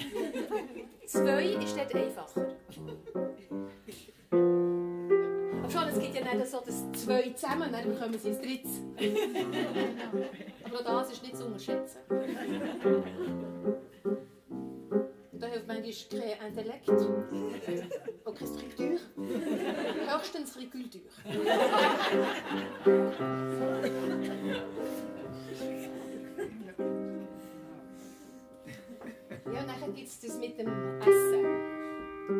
Zwei 1.05 1.45
ist 1.45 1.77
dort 1.77 1.95
einfacher. 1.95 2.55
Aber 5.57 5.69
schon, 5.71 5.87
es 5.89 5.99
gibt 5.99 6.15
ja 6.15 6.33
nicht 6.33 6.47
so 6.47 6.61
das 6.65 6.91
zwei 6.91 7.29
zusammen, 7.31 7.71
dann 7.71 7.93
bekommen 7.93 8.19
sie 8.19 8.29
ein 8.29 8.41
drittes. 8.41 8.81
Aber 10.63 10.79
auch 10.79 11.01
das 11.01 11.13
ist 11.13 11.23
nicht 11.23 11.37
zu 11.37 11.45
unterschätzen. 11.45 11.99
Da 15.39 15.47
hilft 15.47 15.67
manchmal 15.67 15.93
kein 16.21 16.47
Intellekt 16.49 16.89
und 16.89 16.97
keine 17.65 18.47
Struktur, 18.47 18.99
höchstens 20.07 20.57
eine 20.57 20.67
Kultur. 20.67 21.01
Ja, 29.45 29.61
und 29.61 29.67
dann 29.67 29.93
gibt 29.95 30.07
es 30.07 30.19
das 30.19 30.39
mit 30.39 30.57
dem 30.57 30.67
Essen. 31.01 31.45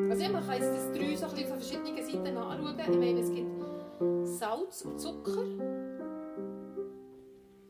Also 0.09 0.23
ja, 0.23 0.29
man 0.29 0.45
kann 0.45 0.61
jetzt 0.61 0.73
das 0.73 0.91
drei 0.91 1.15
so 1.15 1.25
ein 1.25 1.31
bisschen 1.31 1.47
von 1.47 1.59
verschiedenen 1.59 1.95
Seiten 1.95 2.37
anschauen. 2.37 2.79
Ich 2.79 2.97
meine, 2.97 3.19
es 3.19 3.33
gibt 3.33 3.47
Salz 4.23 4.81
und 4.81 4.99
Zucker 4.99 5.96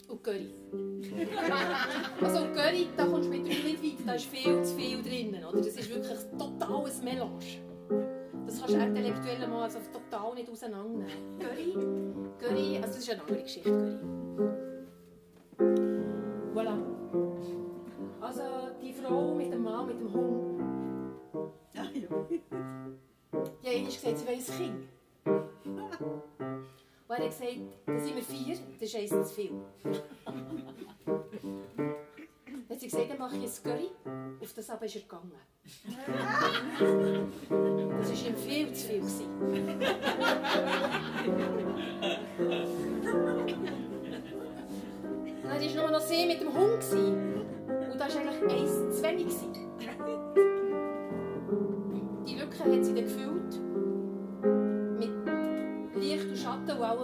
und 0.08 0.24
Curry. 0.24 0.54
also 2.22 2.40
und 2.40 2.54
Curry, 2.54 2.88
da 2.96 3.06
kommst 3.06 3.28
du 3.28 3.32
mit 3.32 3.46
drei 3.46 3.72
nicht 3.72 3.84
weit, 3.84 4.08
da 4.08 4.14
ist 4.14 4.26
viel 4.26 4.64
zu 4.64 4.76
viel 4.76 5.02
drinnen. 5.02 5.44
Oder? 5.44 5.58
Das 5.58 5.68
ist 5.68 5.90
wirklich 5.90 6.18
ein 6.18 6.38
totales 6.38 7.02
Melange. 7.02 7.40
Das 8.46 8.60
kannst 8.60 8.76
du 8.76 8.80
intellektuell 8.80 9.48
mal 9.48 9.64
also 9.64 9.80
total 9.92 10.34
nicht 10.36 10.50
auseinandernehmen. 10.50 11.40
Curry, 11.40 11.74
Curry, 12.40 12.78
also 12.78 12.88
das 12.88 12.98
ist 12.98 13.10
eine 13.10 13.22
andere 13.22 13.42
Geschichte, 13.42 13.70
Curry. 13.70 13.98
Voilà. 16.54 16.78
Also 18.22 18.42
die 18.82 18.94
Frau 18.94 19.34
mit 19.36 19.52
dem 19.52 19.64
Mann 19.64 19.88
mit 19.88 20.00
dem 20.00 20.14
Hund. 20.14 20.48
Die 21.74 21.80
hat 21.80 23.76
einmal 23.76 23.92
gesagt, 23.92 24.18
sie 24.18 24.28
will 24.28 24.34
ein 24.34 24.46
Kind. 24.46 24.97
Er 27.18 27.24
hat 27.24 27.32
gesagt, 27.32 27.58
da 27.88 28.00
sind 28.00 28.16
wir 28.16 28.22
vier, 28.22 28.58
das 28.80 28.94
ist 28.94 28.96
eins 28.96 29.30
zu 29.30 29.36
viel. 29.36 29.52
Dann 29.84 29.96
hat 32.70 32.80
sie 32.80 32.86
gesagt, 32.86 33.10
dann 33.10 33.18
mache 33.18 33.38
ich 33.38 33.44
ein 33.44 33.64
Curry. 33.64 33.90
Auf 34.40 34.54
das 34.54 34.70
aber 34.70 34.86
ist 34.86 34.96
er 34.98 35.02
gegangen. 35.02 35.32
Das 38.00 38.10
war 38.10 38.28
ihm 38.28 38.36
viel 38.36 38.72
zu 38.72 38.88
viel. 38.88 39.02
Dann 45.44 45.52
war 45.52 45.60
nur 45.82 45.92
noch 45.92 46.02
sie 46.02 46.26
mit 46.28 46.40
dem 46.40 46.54
Hund. 46.54 46.84
Und 47.92 48.00
das 48.00 48.16
war 48.16 48.22
eigentlich 48.22 48.62
eins 48.62 48.98
zu 48.98 49.04
wenig. 49.04 49.34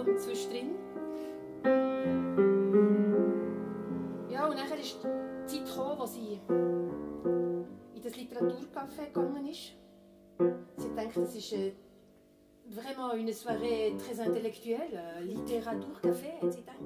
Allem 0.04 0.18
zwischendrin. 0.18 0.74
Ja, 4.30 4.46
und 4.46 4.58
dann 4.58 4.78
ist 4.78 4.98
die 5.02 5.46
Zeit 5.46 5.66
gekommen, 5.66 5.98
wo 5.98 6.06
sie 6.06 6.40
in 7.94 8.02
das 8.02 8.14
Literaturcafé 8.16 9.06
gegangen 9.06 9.46
ist. 9.46 9.72
Sie 10.76 10.88
gedacht, 10.88 11.16
das 11.16 11.34
ist 11.34 11.52
äh, 11.52 11.72
vraiment 12.66 13.14
une 13.14 13.32
soirée 13.32 13.94
très 13.96 14.20
intellectuelle, 14.20 15.00
äh, 15.16 15.22
Literaturcafé, 15.22 16.40
hat 16.42 16.52
sie 16.52 16.60
gedacht. 16.60 16.78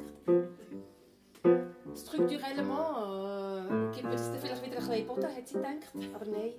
Strukturellement 1.96 3.94
äh, 3.94 3.96
gibt 3.96 4.14
es 4.14 4.30
dann 4.30 4.38
vielleicht 4.38 4.64
wieder 4.64 4.78
ein 4.78 4.88
bisschen 4.88 5.06
Boden, 5.06 5.34
hat 5.34 5.48
sie 5.48 5.54
gedacht. 5.54 6.14
Aber 6.14 6.26
nein, 6.26 6.52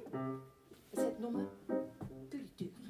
es 0.92 1.00
hat 1.00 1.20
nur 1.20 1.32
Kultur 1.32 2.42
gegeben. 2.58 2.90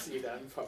Ja, 0.00 0.06
sie 0.06 0.16
in 0.16 0.22
dem 0.22 0.48
Fall. 0.48 0.66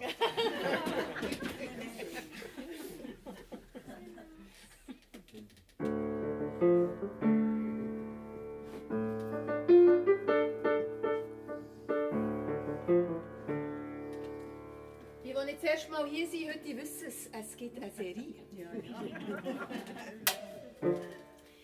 Die, 15.25 15.33
die 15.33 15.45
nicht 15.45 15.65
das 15.65 15.89
Mal 15.89 16.07
hier 16.07 16.27
sind, 16.27 16.49
heute 16.49 16.77
wissen 16.77 17.07
es, 17.09 17.31
es 17.33 17.57
gibt 17.57 17.77
eine 17.79 17.91
Serie. 17.91 18.35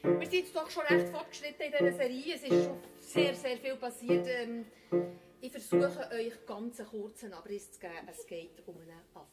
Wir 0.02 0.20
sind 0.20 0.33
jetzt 0.33 0.57
doch 0.57 0.70
schon 0.70 0.85
recht 0.85 1.09
fortgeschritten 1.09 1.66
in 1.66 1.72
dieser 1.72 1.92
Serie. 1.92 2.35
Es 2.35 2.42
ist 2.42 2.64
schon 2.64 2.78
sehr, 2.98 3.35
sehr 3.35 3.59
viel 3.59 3.76
passiert. 3.76 4.26
Ähm, 4.26 4.64
ich 5.40 5.53
versuche 5.53 6.11
euch 6.12 6.46
ganz 6.46 6.81
einen 6.81 6.88
kurzen 6.88 7.33
Abriss 7.33 7.72
zu 7.72 7.81
geben. 7.81 8.09
Es 8.09 8.27
geht 8.27 8.66
um 8.66 8.77
einen 8.81 8.90
Affen. 8.90 9.29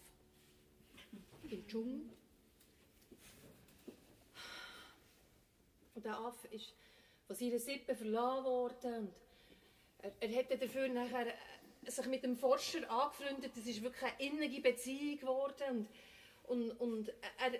Im 1.49 1.67
Dschungel. 1.67 2.09
Und 5.95 6.05
der 6.05 6.17
Affe 6.17 6.47
ist 6.49 6.73
von 7.25 7.35
seiner 7.35 7.59
Sippe 7.59 7.95
verlassen 7.95 8.45
worden. 8.45 9.13
Er, 9.99 10.11
er 10.19 10.35
hat 10.35 10.61
dafür 10.61 10.87
nachher 10.89 11.27
äh, 11.27 11.91
sich 11.91 12.05
mit 12.07 12.23
dem 12.23 12.37
Forscher 12.37 12.89
angefreundet. 12.89 13.51
Das 13.55 13.65
ist 13.65 13.81
wirklich 13.81 14.03
eine 14.03 14.27
innige 14.27 14.61
Beziehung 14.61 15.19
geworden. 15.19 15.87
Und, 16.43 16.71
und, 16.71 16.81
und 16.81 17.09
er, 17.39 17.59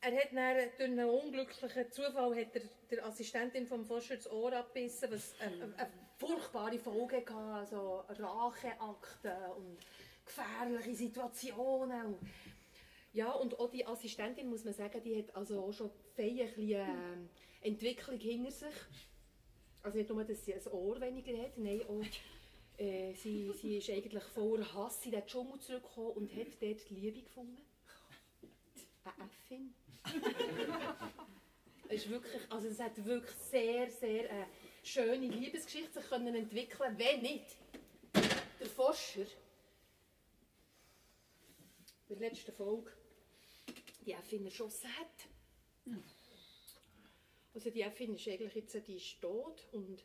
er 0.00 0.16
hat 0.16 0.32
dann 0.32 0.70
durch 0.76 0.90
einen 0.90 1.08
unglücklichen 1.08 1.90
Zufall 1.90 2.36
hat 2.36 2.54
er 2.54 2.62
der 2.90 3.06
Assistentin 3.06 3.66
vom 3.66 3.84
Forscher 3.84 4.16
das 4.16 4.30
Ohr 4.30 4.52
abgebissen, 4.52 5.10
was 5.10 5.34
eine, 5.40 5.74
eine 5.76 6.07
furchtbare 6.18 6.78
Folge 6.78 7.18
hatte, 7.18 7.34
also 7.34 8.04
Racheakten 8.08 9.52
und 9.56 9.78
gefährliche 10.24 10.94
Situationen. 10.94 12.06
Und, 12.06 12.18
ja, 13.12 13.30
und 13.30 13.58
auch 13.58 13.70
die 13.70 13.86
Assistentin, 13.86 14.50
muss 14.50 14.64
man 14.64 14.74
sagen, 14.74 15.00
die 15.02 15.16
hat 15.16 15.34
also 15.34 15.64
auch 15.64 15.72
schon 15.72 15.90
fein 16.14 16.40
ein 16.40 16.52
ähm, 16.56 17.28
Entwicklung 17.62 18.18
hinter 18.18 18.50
sich. 18.50 18.74
Also 19.82 19.96
nicht 19.96 20.10
nur, 20.10 20.24
dass 20.24 20.44
sie 20.44 20.54
ein 20.54 20.66
Ohr 20.72 21.00
weniger 21.00 21.38
hat, 21.40 21.56
nein, 21.56 21.82
auch 21.88 22.04
äh, 22.78 23.14
sie, 23.14 23.52
sie 23.52 23.78
ist 23.78 23.90
eigentlich 23.90 24.24
voller 24.24 24.72
Hass 24.74 25.04
in 25.04 25.12
den 25.12 25.26
Dschungel 25.26 25.58
zurückgekommen 25.60 26.12
und 26.16 26.36
hat 26.36 26.48
dort 26.60 26.90
die 26.90 26.94
Liebe 26.94 27.22
gefunden. 27.22 27.62
Eine 29.04 29.24
Äffin. 29.24 29.74
Ist 31.88 32.10
wirklich, 32.10 32.42
also 32.50 32.68
es 32.68 32.78
hat 32.78 33.02
wirklich 33.02 33.34
sehr, 33.36 33.90
sehr 33.90 34.30
eine 34.30 34.46
schöne 34.88 35.28
Liebesgeschichte 35.28 36.00
sich 36.00 36.08
können 36.10 36.34
entwickeln, 36.34 36.98
wenn 36.98 37.22
nicht 37.22 37.56
der 38.60 38.66
Forscher 38.66 39.26
in 42.08 42.18
der 42.18 42.30
letzten 42.30 42.52
Folge 42.52 42.90
die 44.04 44.12
Äffin 44.12 44.44
erschossen 44.44 44.88
hat. 44.96 45.96
Also 47.54 47.70
die 47.70 47.82
Äffin 47.82 48.14
ist 48.14 48.26
eigentlich 48.28 48.54
jetzt 48.54 48.86
die 48.86 48.96
ist 48.96 49.20
tot 49.20 49.66
und 49.72 50.04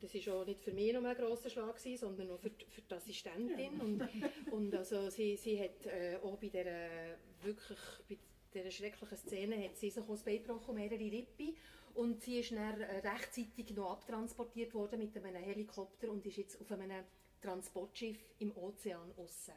das 0.00 0.14
ist 0.14 0.28
auch 0.28 0.44
nicht 0.44 0.62
für 0.62 0.72
mich 0.72 0.92
noch 0.92 1.04
ein 1.04 1.16
grosser 1.16 1.50
Schlag 1.50 1.76
gewesen, 1.76 1.98
sondern 1.98 2.30
auch 2.30 2.38
für, 2.40 2.50
die- 2.50 2.66
für 2.66 2.82
die 2.82 2.94
Assistentin 2.94 3.80
und, 3.80 4.08
und 4.52 4.74
also 4.74 5.10
sie, 5.10 5.36
sie 5.36 5.60
hat 5.60 5.86
äh, 5.86 6.18
auch 6.22 6.38
bei 6.38 6.48
der 6.48 7.18
wirklich 7.42 7.78
bei 8.08 8.16
dieser 8.58 8.70
schrecklichen 8.70 9.16
Szene 9.16 9.64
hat 9.64 9.76
sie 9.76 9.90
sich 9.90 10.04
Bein 10.04 10.42
gebrochen, 10.42 10.74
mehrere 10.74 11.00
Rippen 11.00 11.56
und 11.94 12.22
sie 12.22 12.40
ist 12.40 12.52
dann 12.52 12.80
äh, 12.80 12.98
rechtzeitig 13.08 13.74
noch 13.74 13.92
abtransportiert 13.92 14.74
worden 14.74 14.98
mit 14.98 15.16
einem 15.16 15.42
Helikopter 15.42 16.10
und 16.10 16.24
ist 16.26 16.36
jetzt 16.36 16.60
auf 16.60 16.70
einem 16.72 17.04
Transportschiff 17.40 18.18
im 18.38 18.56
Ozean 18.56 19.12
aussen. 19.16 19.54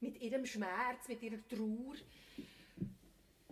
Mit 0.00 0.20
ihrem 0.20 0.44
Schmerz, 0.46 1.08
mit 1.08 1.22
ihrer 1.22 1.46
Trauer. 1.48 1.94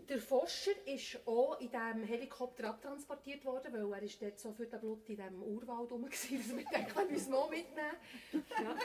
Der 0.08 0.18
Forscher 0.20 0.72
ist 0.86 1.26
auch 1.26 1.58
in 1.60 1.70
diesem 1.70 2.04
Helikopter 2.04 2.68
abtransportiert 2.68 3.44
worden, 3.44 3.72
weil 3.72 3.92
er 3.92 4.02
ist 4.02 4.20
dort 4.20 4.38
so 4.38 4.52
für 4.52 4.66
den 4.66 4.80
Blut 4.80 5.08
in 5.08 5.16
diesem 5.16 5.42
Urwald 5.42 5.90
rum 5.90 6.02
war, 6.02 6.10
dass 6.10 6.28
wir 6.28 6.64
denken, 6.64 6.96
wir 6.96 7.10
müssen 7.10 7.34
auch 7.34 7.48
mitnehmen. 7.48 7.96
Ja. 8.32 8.76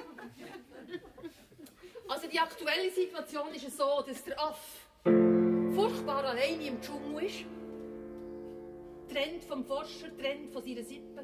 Also 2.07 2.27
die 2.27 2.39
aktuelle 2.39 2.89
Situation 2.91 3.53
ist 3.53 3.75
so, 3.75 4.03
dass 4.07 4.23
der 4.23 4.39
Aff 4.39 4.86
furchtbar 5.77 6.25
alleine 6.25 6.65
im 6.65 6.81
Dschungel 6.81 7.25
ist. 7.25 7.45
Trennt 9.07 9.43
vom 9.43 9.63
Forscher, 9.63 10.07
trennt 10.17 10.49
von 10.51 10.63
seiner 10.63 10.83
Sippe. 10.83 11.23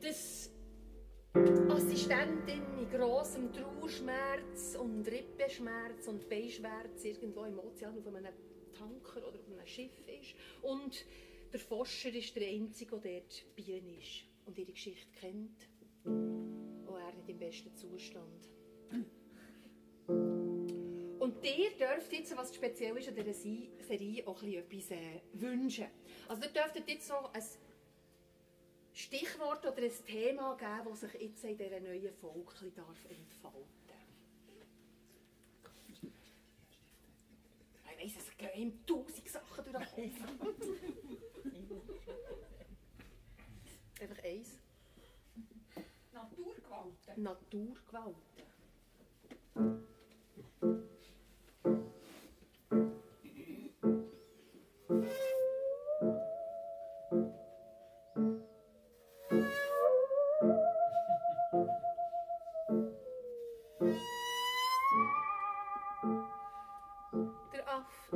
Dass 0.00 0.50
die 1.34 1.70
Assistentin 1.70 2.62
in 2.78 2.88
grossem 2.88 3.52
Trauerschmerz 3.52 4.76
und 4.80 5.04
Rippenschmerz 5.08 6.06
und 6.06 6.28
Beinschmerz 6.28 7.04
irgendwo 7.04 7.44
im 7.44 7.58
Ozean 7.58 7.98
auf 7.98 8.06
einem 8.06 8.32
Tanker 8.72 9.26
oder 9.26 9.38
auf 9.40 9.48
einem 9.48 9.66
Schiff 9.66 10.06
ist. 10.06 10.36
Und 10.62 11.04
der 11.52 11.58
Forscher 11.58 12.10
ist 12.10 12.36
der 12.36 12.48
Einzige, 12.48 12.98
der 12.98 13.20
dort 13.20 13.44
bei 13.56 13.64
ihnen 13.64 13.98
ist 13.98 14.24
und 14.46 14.56
ihre 14.56 14.70
Geschichte 14.70 15.10
kennt. 15.18 15.68
Und 16.04 16.86
er 16.86 17.14
nicht 17.16 17.28
im 17.28 17.38
besten 17.38 17.74
Zustand. 17.74 18.48
Und 21.22 21.36
ihr 21.44 21.70
dürft 21.78 22.12
jetzt, 22.12 22.36
was 22.36 22.52
speziell 22.52 22.96
ist 22.96 23.06
an 23.08 23.14
dieser 23.14 23.32
Se- 23.32 23.68
Serie, 23.86 24.26
auch 24.26 24.42
etwas 24.42 24.90
äh, 24.90 25.20
wünschen. 25.34 25.86
Also 26.26 26.42
ihr 26.42 26.48
dürftet 26.48 26.88
jetzt 26.88 27.06
so 27.06 27.14
ein 27.32 27.44
Stichwort 28.92 29.64
oder 29.64 29.82
ein 29.82 29.92
Thema 30.04 30.56
geben, 30.56 30.88
das 30.90 31.00
sich 31.02 31.14
jetzt 31.20 31.44
in 31.44 31.56
dieser 31.56 31.78
neuen 31.78 32.12
Folge 32.14 32.72
darf 32.74 33.04
entfalten 33.08 33.68
Ich 37.92 38.04
weiss, 38.04 38.16
es 38.16 38.36
gehen 38.36 38.50
ihm 38.60 38.84
tausend 38.84 39.28
Sachen 39.28 39.72
durch 39.72 39.88
den 39.90 40.38
Kopf. 40.38 40.66
Einfach 44.00 44.24
eins. 44.24 44.58
Naturgewalten. 46.12 47.22
Naturgewalten. 47.22 48.32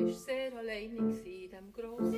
Sehr 0.04 0.54
alleine 0.56 0.94
in 0.94 1.24
diesem 1.24 1.72
grossen, 1.72 2.15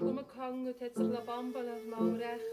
rumgehangen 0.00 0.68
und 0.68 0.80
hat 0.80 0.94
sich 0.94 1.20
bambeln 1.26 1.88
mal 1.90 1.98
am 1.98 2.14
rechten 2.14 2.51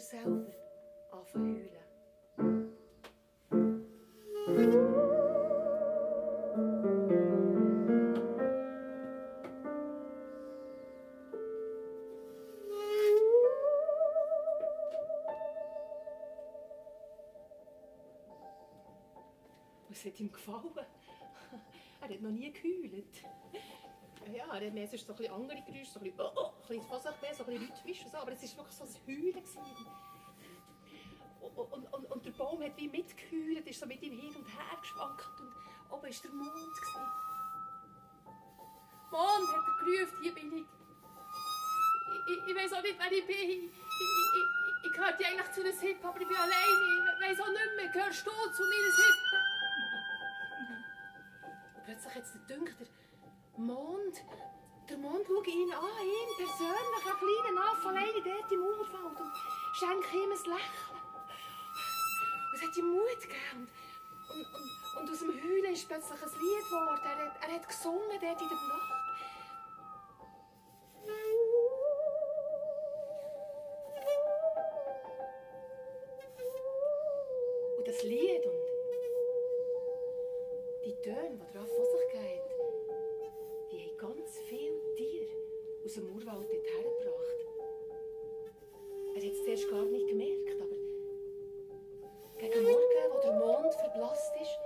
Und 0.00 0.04
jetzt 0.04 0.10
fährt 0.12 0.24
er 0.24 0.32
selber 0.32 0.54
an 1.12 1.26
zu 1.26 1.38
heulen. 1.38 1.68
Und 19.86 19.96
es 19.96 20.04
hat 20.06 20.20
ihm 20.20 20.32
gefallen. 20.32 20.86
Er 24.60 24.66
hat 24.66 24.74
mehr 24.74 24.86
so 24.86 24.96
ein 24.96 25.16
bisschen 25.16 25.34
andere 25.34 25.62
Geräusche, 25.62 25.90
so 25.90 26.00
ein 26.00 26.04
bisschen, 26.04 26.20
oh, 26.20 26.32
oh, 26.36 26.46
ein 26.46 26.68
bisschen 26.68 26.86
von 26.86 27.00
sich 27.00 27.20
mehr, 27.22 27.34
so 27.34 27.44
ein 27.44 27.50
bisschen 27.50 27.68
rhythmisch 27.68 28.04
und 28.04 28.10
so, 28.12 28.18
aber 28.18 28.32
es 28.32 28.42
war 28.42 28.64
wirklich 28.64 28.76
so 28.76 28.84
ein 28.84 28.90
Heulen. 29.06 29.44
Und, 31.40 31.72
und, 31.72 31.92
und, 31.92 32.10
und 32.10 32.26
der 32.26 32.30
Baum 32.32 32.62
hat 32.62 32.76
wie 32.76 32.88
mitgeheult, 32.88 33.66
ist 33.66 33.80
so 33.80 33.86
mit 33.86 34.02
ihm 34.02 34.18
hin 34.18 34.34
und 34.36 34.46
her 34.46 34.76
geschwankt 34.80 35.40
und 35.40 35.52
oben 35.90 36.02
war 36.02 36.10
der 36.10 36.30
Mond. 36.30 36.50
Gewesen. 36.50 37.30
Mond, 39.10 39.48
hat 39.48 39.64
er 39.66 39.84
gerufen, 39.84 40.18
hier 40.22 40.34
bin 40.34 40.52
ich. 40.52 40.66
Ich, 42.10 42.36
ich, 42.36 42.46
ich 42.48 42.56
weiß 42.56 42.72
auch 42.74 42.82
nicht, 42.82 42.98
wer 42.98 43.12
ich 43.12 43.26
bin. 43.26 43.36
Ich, 43.36 43.50
ich, 43.50 44.46
ich, 44.84 44.92
gehöre 44.92 45.08
eigentlich 45.08 45.50
zu 45.52 45.60
einer 45.60 45.72
Sippe, 45.72 46.06
aber 46.06 46.20
ich 46.20 46.28
bin 46.28 46.36
alleine. 46.36 47.14
Ich 47.14 47.28
weiß 47.28 47.40
auch 47.40 47.50
nicht 47.50 47.76
mehr, 47.76 47.88
gehörst 47.88 48.26
du 48.26 48.30
zu 48.30 48.62
meiner 48.62 48.92
Sippe? 48.92 49.36
Und 51.76 51.84
plötzlich 51.84 52.14
hat 52.14 52.22
es 52.22 52.32
gedacht, 52.32 52.80
der 52.80 52.86
Mond, 53.56 54.24
der 54.90 54.98
Mond 54.98 55.24
schaut 55.24 55.46
ihn 55.46 55.72
an, 55.72 56.02
ihn 56.02 56.36
persönlich, 56.36 57.04
einen 57.06 57.18
kleinen 57.18 57.58
Affe 57.58 57.88
alleine 57.88 58.22
dort 58.24 58.52
im 58.52 58.62
Urwald 58.62 59.20
und 59.20 59.32
schenkt 59.72 60.12
ihm 60.12 60.32
ein 60.32 60.38
Lächeln. 60.38 60.98
Und 62.50 62.54
es 62.54 62.62
hat 62.62 62.76
ihm 62.76 62.90
Mut 62.90 63.20
gegeben. 63.20 63.68
Und, 64.30 64.46
und, 64.46 65.00
und 65.00 65.10
aus 65.10 65.18
dem 65.20 65.30
Heulen 65.30 65.72
ist 65.72 65.86
plötzlich 65.86 66.22
ein 66.22 66.28
Lied 66.28 66.64
geworden. 66.66 67.04
Er 67.04 67.26
hat, 67.26 67.36
er 67.40 67.54
hat 67.54 67.68
gesungen 67.68 68.18
dort 68.20 68.42
in 68.42 68.48
der 68.48 68.58
Nacht. 68.58 69.00
Und 77.78 77.86
das 77.86 78.02
Lied 78.02 78.44
und 78.44 78.60
die 80.84 80.94
Töne, 81.02 81.38
die 81.38 81.56
drauf 81.56 81.69
aus 85.90 85.96
dem 85.96 86.14
Urwald 86.14 86.48
dort 86.48 86.66
hergebracht. 86.66 87.46
Er 89.12 89.22
hat 89.22 89.32
es 89.32 89.42
zuerst 89.42 89.68
gar 89.70 89.84
nicht 89.86 90.06
gemerkt, 90.06 90.48
aber 90.52 90.76
gegen 92.38 92.62
Morgen, 92.62 93.12
wo 93.12 93.20
der 93.20 93.32
Mond 93.32 93.74
verblasst 93.74 94.32
ist, 94.40 94.58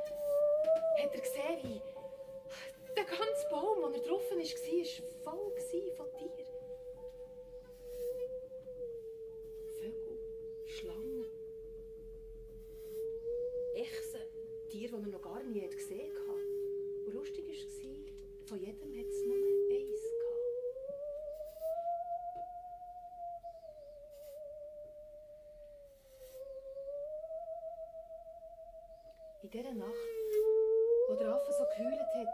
hat 1.03 1.15
er 1.15 1.21
gesehen, 1.21 1.61
wie 1.63 1.81
der 2.95 3.05
ganze 3.05 3.49
Baum, 3.49 3.79
wo 3.79 3.87
er 3.87 4.01
drauf 4.01 4.23
war, 4.31 4.37
war 4.37 5.25
voll 5.25 5.51
von 5.97 6.07
Tieren. 6.13 6.47
Vögel, 9.81 10.19
Schlangen, 10.67 11.25
Echsen, 13.77 14.21
Tiere, 14.69 15.01
die 15.01 15.09
er 15.09 15.13
noch 15.13 15.23
gar 15.23 15.43
nie 15.43 15.67
gesehen 15.71 16.13
hatte. 16.29 17.07
Und 17.07 17.15
lustig 17.15 17.47
war, 17.49 18.47
von 18.47 18.61
jedem 18.61 18.95
hat 18.95 19.07
es 19.09 19.25
nur 19.25 19.54
dieser 29.55 29.73
Nacht, 29.73 30.33
wo 31.09 31.15
der 31.15 31.29
Affe 31.29 31.53
so 31.53 31.65
geheult 31.77 32.01
hat, 32.01 32.29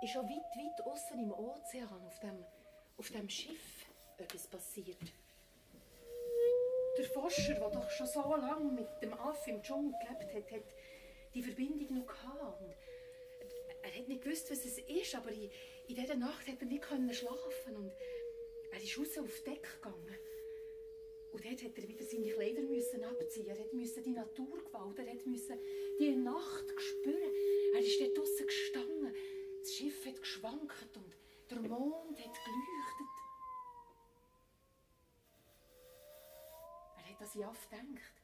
ist 0.00 0.12
schon 0.12 0.28
weit, 0.28 0.56
weit 0.56 0.86
außen 0.86 1.18
im 1.18 1.32
Ozean 1.32 2.06
auf 2.06 2.20
dem, 2.20 2.44
auf 2.96 3.10
dem 3.10 3.28
Schiff 3.28 3.84
etwas 4.16 4.46
passiert. 4.46 4.96
Der 6.96 7.04
Forscher, 7.04 7.54
der 7.54 7.70
doch 7.70 7.90
schon 7.90 8.06
so 8.06 8.20
lange 8.20 8.70
mit 8.70 8.86
dem 9.02 9.12
Affe 9.12 9.50
im 9.50 9.60
Dschungel 9.60 9.92
gelebt 10.00 10.34
hat, 10.34 10.52
hat 10.52 10.74
die 11.34 11.42
Verbindung 11.42 11.98
noch 11.98 12.06
gehabt. 12.06 12.62
Und 12.62 12.76
er 13.82 13.98
hat 13.98 14.06
nicht 14.06 14.22
gewusst, 14.22 14.52
was 14.52 14.64
es 14.64 14.78
ist, 14.78 15.14
aber 15.16 15.32
in, 15.32 15.50
in 15.88 15.96
dieser 15.96 16.16
Nacht 16.16 16.46
hat 16.46 16.60
er 16.60 16.66
nicht 16.66 16.84
schlafen 17.16 17.76
und 17.76 17.92
er 18.70 18.80
ist 18.80 18.96
raus 18.96 19.18
auf 19.18 19.42
Deck 19.42 19.66
gegangen. 19.82 20.16
Und 21.32 21.44
dort 21.44 21.62
hat 21.62 21.76
er 21.76 21.88
wieder 21.88 22.04
seine 22.04 22.28
Kleider 22.30 22.62
müssen 22.62 23.04
abziehen. 23.04 23.48
Er 23.48 23.56
musste 23.72 24.00
die 24.00 24.12
Naturgewalt, 24.12 24.98
er 24.98 25.14
musste 25.26 25.58
die 25.98 26.16
Nacht 26.16 26.64
spüren. 26.80 27.32
Er 27.74 27.80
ist 27.80 28.00
dort 28.00 28.16
draussen 28.16 28.46
gestanden. 28.46 29.14
Das 29.60 29.74
Schiff 29.74 30.06
hat 30.06 30.20
geschwankt 30.20 30.96
und 30.96 31.16
der 31.50 31.60
Mond 31.60 32.18
hat 32.18 32.34
geleuchtet. 32.44 33.08
Er 36.96 37.10
hat 37.10 37.20
an 37.20 37.26
sie 37.26 37.38
gedacht. 37.38 38.14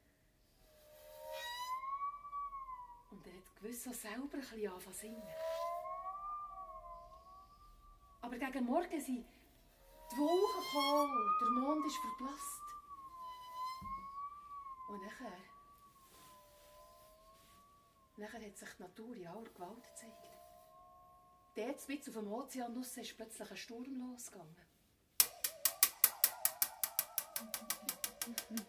Und 3.10 3.26
er 3.26 3.32
hat 3.32 3.56
gewiss 3.56 3.88
auch 3.88 3.92
selber 3.92 4.34
ein 4.34 4.40
bisschen 4.40 4.72
anfangen 4.72 4.94
singen. 4.96 5.22
Aber 8.20 8.38
gegen 8.38 8.64
Morgen 8.64 9.00
sind 9.00 9.26
die 10.10 10.16
Wolken 10.16 10.62
gekommen 10.62 11.38
der 11.40 11.48
Mond 11.48 11.86
ist 11.86 11.96
verblasst. 11.96 12.62
Und 14.88 15.02
nachher 15.02 15.53
Nachher 18.16 18.46
hat 18.46 18.56
sich 18.56 18.68
die 18.78 18.82
Natur 18.82 19.16
in 19.16 19.26
aller 19.26 19.50
Gewalt 19.50 19.82
gezeigt. 19.82 20.30
Dort, 21.56 21.88
mit 21.88 22.08
auf 22.08 22.14
dem 22.14 22.32
Ozean 22.32 22.80
ist 22.80 23.16
plötzlich 23.16 23.50
ein 23.50 23.56
Sturm 23.56 23.98
losgegangen. 23.98 24.56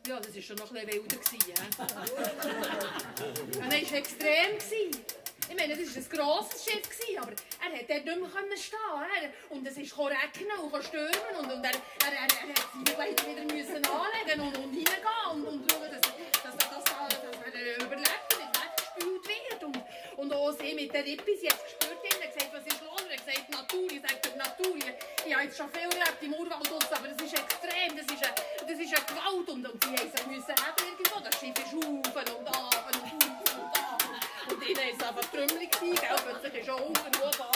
Ja, 0.08 0.20
das 0.20 0.36
war 0.36 0.42
schon 0.42 0.58
noch 0.58 0.72
ein 0.72 0.86
bisschen 0.86 1.04
wilder. 1.04 1.18
gewesen, 1.18 1.54
er 3.62 3.72
war 3.72 3.74
extrem. 3.74 4.58
gewesen. 4.58 5.06
Ich 5.48 5.56
meine, 5.56 5.76
das 5.76 5.96
war 5.96 6.02
ein 6.02 6.10
grosses 6.10 6.66
Schiff, 6.66 6.82
gewesen, 6.82 7.20
aber 7.20 7.32
er 7.32 7.70
konnte 7.70 7.86
dort 7.88 8.06
nicht 8.06 8.50
mehr 8.50 8.58
stehen. 8.58 8.80
Er, 9.22 9.56
und 9.56 9.68
es 9.68 9.78
ist 9.78 9.98
regnen 9.98 10.60
und 10.60 10.84
stürmen 10.84 11.36
und, 11.40 11.52
und 11.52 11.64
er, 11.64 11.72
er, 11.72 12.14
er, 12.14 12.14
er 12.14 12.50
hat 12.98 13.28
wieder 13.28 13.44
müssen 13.44 13.86
anlegen 13.86 14.42
und, 14.42 14.58
und 14.58 14.74
hineingehen 14.74 15.32
und, 15.34 15.46
und 15.46 15.72
schauen, 15.72 15.92
dass, 15.92 16.02
dass, 16.02 16.58
dass, 16.58 16.84
dass, 16.84 16.84
dass 16.84 17.54
er 17.54 17.76
überlebt 17.86 18.34
und 18.34 18.40
nicht 18.40 18.56
weggespült 18.60 19.28
wird. 19.28 19.64
Und, 19.64 19.78
und 20.18 20.34
auch 20.34 20.52
sie 20.52 20.74
mit 20.74 20.85
der 20.96 21.06
Rippe, 21.06 21.36
sie 21.36 21.50
hat 21.50 21.60
es 21.60 21.78
gespürt, 21.78 22.00
sie 22.02 22.08
hat 22.08 22.34
gesagt, 22.34 22.54
was 22.56 22.66
ist 22.66 22.82
los? 22.82 23.04
Er 23.04 23.18
hat 23.18 23.26
gesagt, 23.26 23.50
Natur, 23.50 23.92
ich 23.92 24.02
sage 24.02 24.20
der 24.24 24.36
Natur. 24.38 24.76
Ich, 24.78 25.34
habe 25.36 25.44
jetzt 25.44 25.58
schon 25.58 25.70
viel 25.70 25.92
erlebt 25.92 26.24
im 26.24 26.34
Urwald, 26.34 26.72
draussen, 26.72 26.94
aber 26.96 27.08
das 27.10 27.20
ist 27.20 27.36
extrem, 27.36 27.92
das 28.00 28.08
ist 28.08 28.24
eine, 28.24 28.36
das 28.64 28.80
ist 28.80 28.96
eine 28.96 29.04
Gewalt. 29.04 29.48
Und, 29.50 29.68
und 29.68 29.84
sie 29.84 29.92
haben 29.92 30.12
sich 30.16 30.28
müssen 30.28 30.56
haben 30.56 30.80
irgendwo, 30.80 31.20
das 31.20 31.36
Schiff 31.36 31.58
ist 31.60 31.74
auf 31.76 31.84
und 31.84 32.08
ab 32.16 32.32
und 32.32 32.48
auf 32.48 33.12
und 33.12 33.76
ab. 33.76 34.04
Und 34.48 34.64
ihnen 34.64 34.78
war 34.78 34.88
es 34.88 35.04
einfach 35.04 35.28
trümmelig, 35.32 35.72
gewesen, 35.72 36.00
gell? 36.00 36.16
plötzlich 36.24 36.62
ist 36.64 36.70
auch 36.70 36.80
unten 36.80 37.06
und 37.06 37.24
oben 37.28 37.55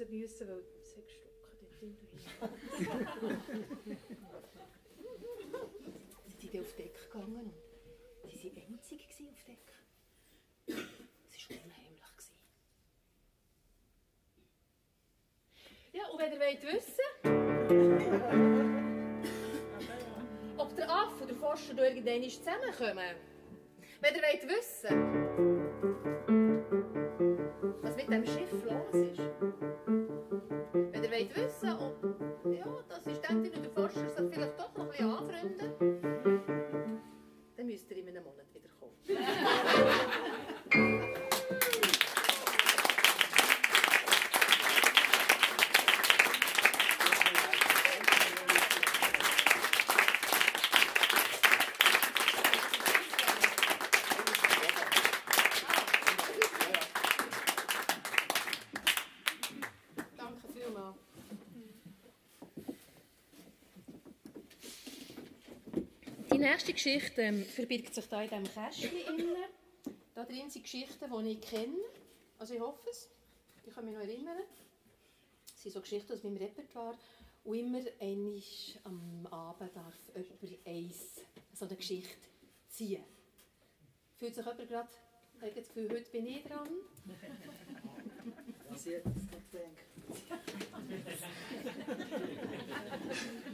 raus 0.00 0.08
müssen, 0.10 0.48
weil 0.48 0.64
es 0.82 0.96
hat 0.96 1.06
gestochen 1.06 1.56
dort 1.60 1.80
drin. 1.80 1.96
Sie 6.26 6.46
sind 6.48 6.54
dann 6.54 6.60
auf 6.62 6.72
Deck 6.74 6.94
gegangen 7.12 7.52
und 8.22 8.32
sie 8.32 8.56
waren 8.56 8.74
einzig 8.74 9.06
auf 9.06 9.44
Deck. 9.44 9.72
Es 10.66 10.76
war 11.50 11.56
unheimlich. 11.64 12.00
Ja, 15.92 16.08
und 16.08 16.18
wenn 16.18 16.32
ihr 16.32 16.40
wollt 16.40 16.62
wissen 16.64 17.04
ob 20.56 20.74
der 20.76 20.88
Affe 20.88 21.22
und 21.22 21.28
der 21.28 21.36
Forscher 21.36 21.74
da 21.74 21.84
irgendwann 21.84 22.28
zusammenkommen, 22.30 23.16
wenn 24.00 24.14
ihr 24.14 24.22
wollt 24.22 24.48
wissen 24.48 25.14
was 27.84 27.96
mit 27.96 28.08
dem 28.08 28.24
Schiff 28.26 28.63
Geschichte 66.84 67.22
ähm, 67.22 67.42
verbirgt 67.46 67.94
sich 67.94 68.06
da 68.10 68.20
in 68.20 68.28
diesem 68.28 68.44
Kästchen. 68.44 68.90
innen. 69.08 69.36
Da 70.14 70.22
drin 70.22 70.50
sind 70.50 70.64
Geschichten, 70.64 71.24
die 71.24 71.30
ich 71.30 71.40
kenne. 71.40 71.78
Also 72.38 72.52
ich 72.52 72.60
hoffe 72.60 72.90
es. 72.90 73.08
Ich 73.66 73.74
kann 73.74 73.86
mich 73.86 73.94
noch 73.94 74.02
erinnern. 74.02 74.36
Es 75.56 75.62
sind 75.62 75.72
so 75.72 75.80
Geschichten 75.80 76.12
aus 76.12 76.22
meinem 76.22 76.36
Repertoire. 76.36 76.98
Und 77.44 77.54
immer 77.54 77.80
einmal 77.98 78.42
am 78.84 79.26
Abend 79.30 79.74
darf 79.74 79.94
jemand 80.14 80.66
eins, 80.66 81.22
so 81.54 81.64
eine 81.64 81.76
Geschichte 81.76 82.28
ziehen. 82.68 83.02
Fühlt 84.18 84.34
sich 84.34 84.44
jemand 84.44 84.68
gerade, 84.68 84.88
hat 85.40 85.56
das 85.56 85.68
Gefühl, 85.68 85.88
heute 85.90 86.10
bin 86.10 86.26
ich 86.26 86.42
dran? 86.44 86.68
Was 88.68 88.84
ich 88.84 88.92
jetzt 88.92 89.06
noch 89.06 89.14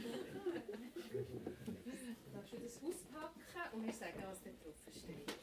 Darfst 2.51 2.81
du 2.81 2.87
das 2.87 2.97
auspacken 3.23 3.75
und 3.75 3.85
mir 3.85 3.93
sagen, 3.93 4.21
was 4.25 4.41
da 4.43 4.49
drauf 4.49 4.75
steht? 4.91 5.35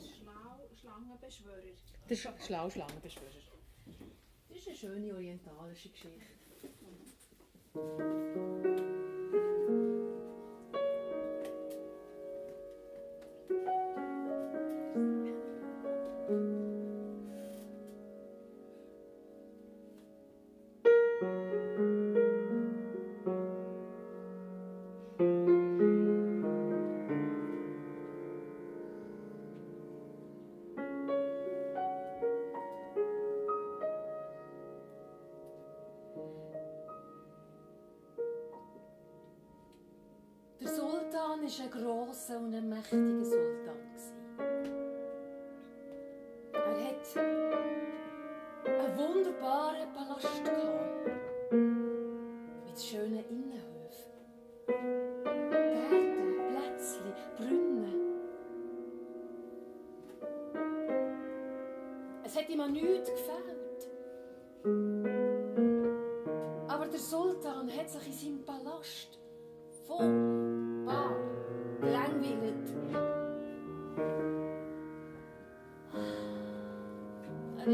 Schlau 0.00 0.68
Schlangenbeschwörer. 0.74 1.62
Der 2.08 2.16
Sch 2.16 2.28
Schlauschlangenbeschwörer. 2.44 3.30
Das 4.48 4.58
ist 4.58 4.68
eine 4.68 4.76
schöne 4.76 5.14
orientalische 5.14 5.90
Geschichte. 5.90 6.26
War 41.58 41.64
ein 41.64 41.70
grosser 41.70 42.38
und 42.38 42.54
ein 42.54 42.68
mächtiger 42.68 43.24
Sultan. 43.24 43.65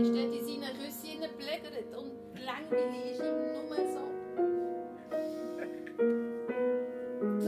Ist 0.02 0.14
dort 0.16 0.34
in 0.34 0.44
seinen 0.44 0.76
Küssen 0.78 1.20
geblättert 1.20 1.96
und 1.96 2.12
langweilig 2.44 3.12
ist 3.12 3.20
ihm 3.20 3.38
nur 3.68 3.76
so. 3.86 4.04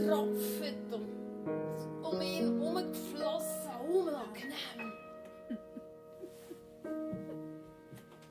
Tropft 0.07 0.93
und 0.93 1.09
um 2.03 2.21
ihn 2.21 2.59
herumgeflossen, 2.59 3.71
unangenehm. 3.89 4.93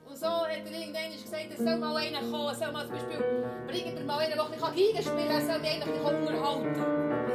Und 0.06 0.16
so 0.16 0.26
hat 0.26 0.48
er 0.48 0.72
irgendwann 0.72 1.12
gesagt, 1.12 1.50
es 1.50 1.58
soll 1.58 1.76
mal 1.76 1.96
einer 1.96 2.20
kommen, 2.20 2.48
es 2.50 2.58
soll 2.58 2.72
mal 2.72 2.86
zum 2.86 2.94
Beispiel, 2.94 3.18
bringen 3.66 3.94
wir 3.98 4.04
mal 4.04 4.18
einen, 4.20 4.32
der 4.32 4.44
ein 4.44 4.50
bisschen 4.52 4.74
Geige 4.74 5.02
kann, 5.28 5.46
soll 5.46 5.58
mich 5.58 5.70
eigentlich 5.70 6.00
unterhalten. 6.00 6.80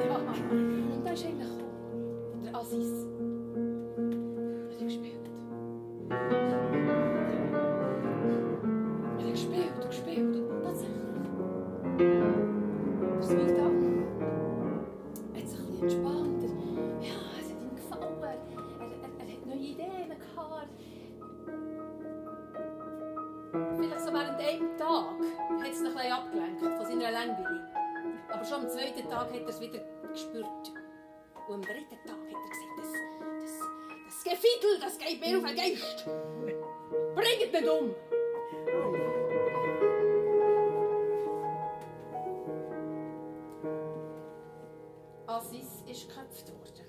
Ja. 0.08 0.16
Und 0.16 1.06
da 1.06 1.12
ist 1.12 1.26
einer 1.26 1.49
schon 28.50 28.62
am 28.62 28.70
zweiten 28.70 29.08
Tag 29.08 29.32
hat 29.32 29.41
er 29.41 29.47
es 29.47 29.62
wieder 29.62 29.80
gespürt. 30.12 30.74
Und 31.47 31.56
am 31.56 31.62
dritten 31.62 31.97
Tag 32.06 32.18
hat 32.18 32.34
er 32.34 32.50
gesagt, 32.50 32.78
das, 32.78 32.91
das, 33.41 33.54
das 34.06 34.24
Gefiedel, 34.24 34.80
das 34.82 34.97
geht 34.97 35.20
mir 35.22 35.38
auf 35.38 35.45
den 35.45 35.56
Geist. 35.56 36.06
Bringt 37.16 37.54
ihn 37.54 37.70
um. 37.70 37.95
Aziz 45.28 45.84
ist 45.88 46.10
geköpft 46.10 46.52
worden. 46.52 46.86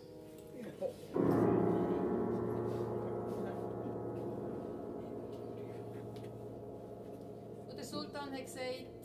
Und 7.68 7.76
der 7.76 7.84
Sultan 7.84 8.32
hat 8.32 8.44
gesagt, 8.44 8.99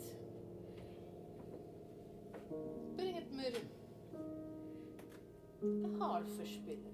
einen 5.66 6.00
Harfenspieler. 6.00 6.90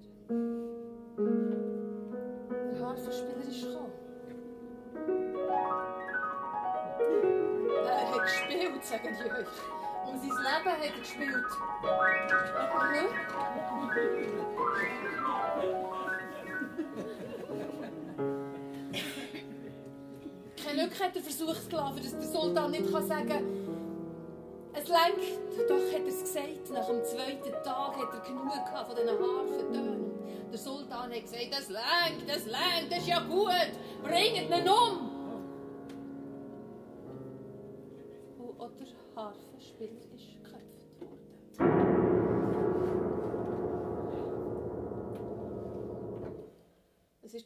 Der 2.73 2.87
Harfenspieler 2.87 3.47
ist 3.47 3.61
gekommen. 3.63 3.91
Er 7.85 8.11
hat 8.11 8.21
gespielt, 8.21 8.83
sage 8.83 9.09
ich 9.11 9.19
euch. 9.25 9.47
Und 10.05 10.17
sein 10.19 10.29
Leben 10.29 10.69
hat 10.71 10.83
er 10.83 10.91
gespielt. 10.99 11.51
Mhm. 12.83 13.33
Keine 20.63 20.83
Lücke 20.83 21.03
hat 21.03 21.15
er 21.15 21.21
versucht 21.21 21.69
zu 21.69 21.77
dass 22.01 22.11
der 22.11 22.21
Sultan 22.21 22.71
nicht 22.71 22.89
sagen 22.89 23.27
kann, 23.27 23.62
es 24.73 24.87
lenkt. 24.87 25.69
Doch 25.69 25.93
hat 25.93 26.01
er 26.01 26.07
es 26.07 26.21
gesagt. 26.21 26.69
Nach 26.71 26.87
dem 26.87 27.03
zweiten 27.03 27.51
Tag 27.63 27.95
hat 27.95 28.13
er 28.13 28.19
genug 28.19 28.51
von 28.85 28.95
diesen 28.95 29.19
Harfentönen. 29.19 30.11
Der 30.51 30.59
Sultan 30.59 31.11
hat 31.11 31.21
gesagt, 31.21 31.55
es 31.59 31.69
lenkt, 31.69 32.29
es 32.29 32.45
lenkt, 32.45 32.91
das 32.91 32.99
ist 32.99 33.07
ja 33.07 33.19
gut. 33.19 33.71
Bringt 34.03 34.49
ihn 34.49 34.69
um. 34.69 35.09
Und 38.39 38.59
auch 38.59 38.71
der 38.71 38.87
Harfenspieler 39.15 40.12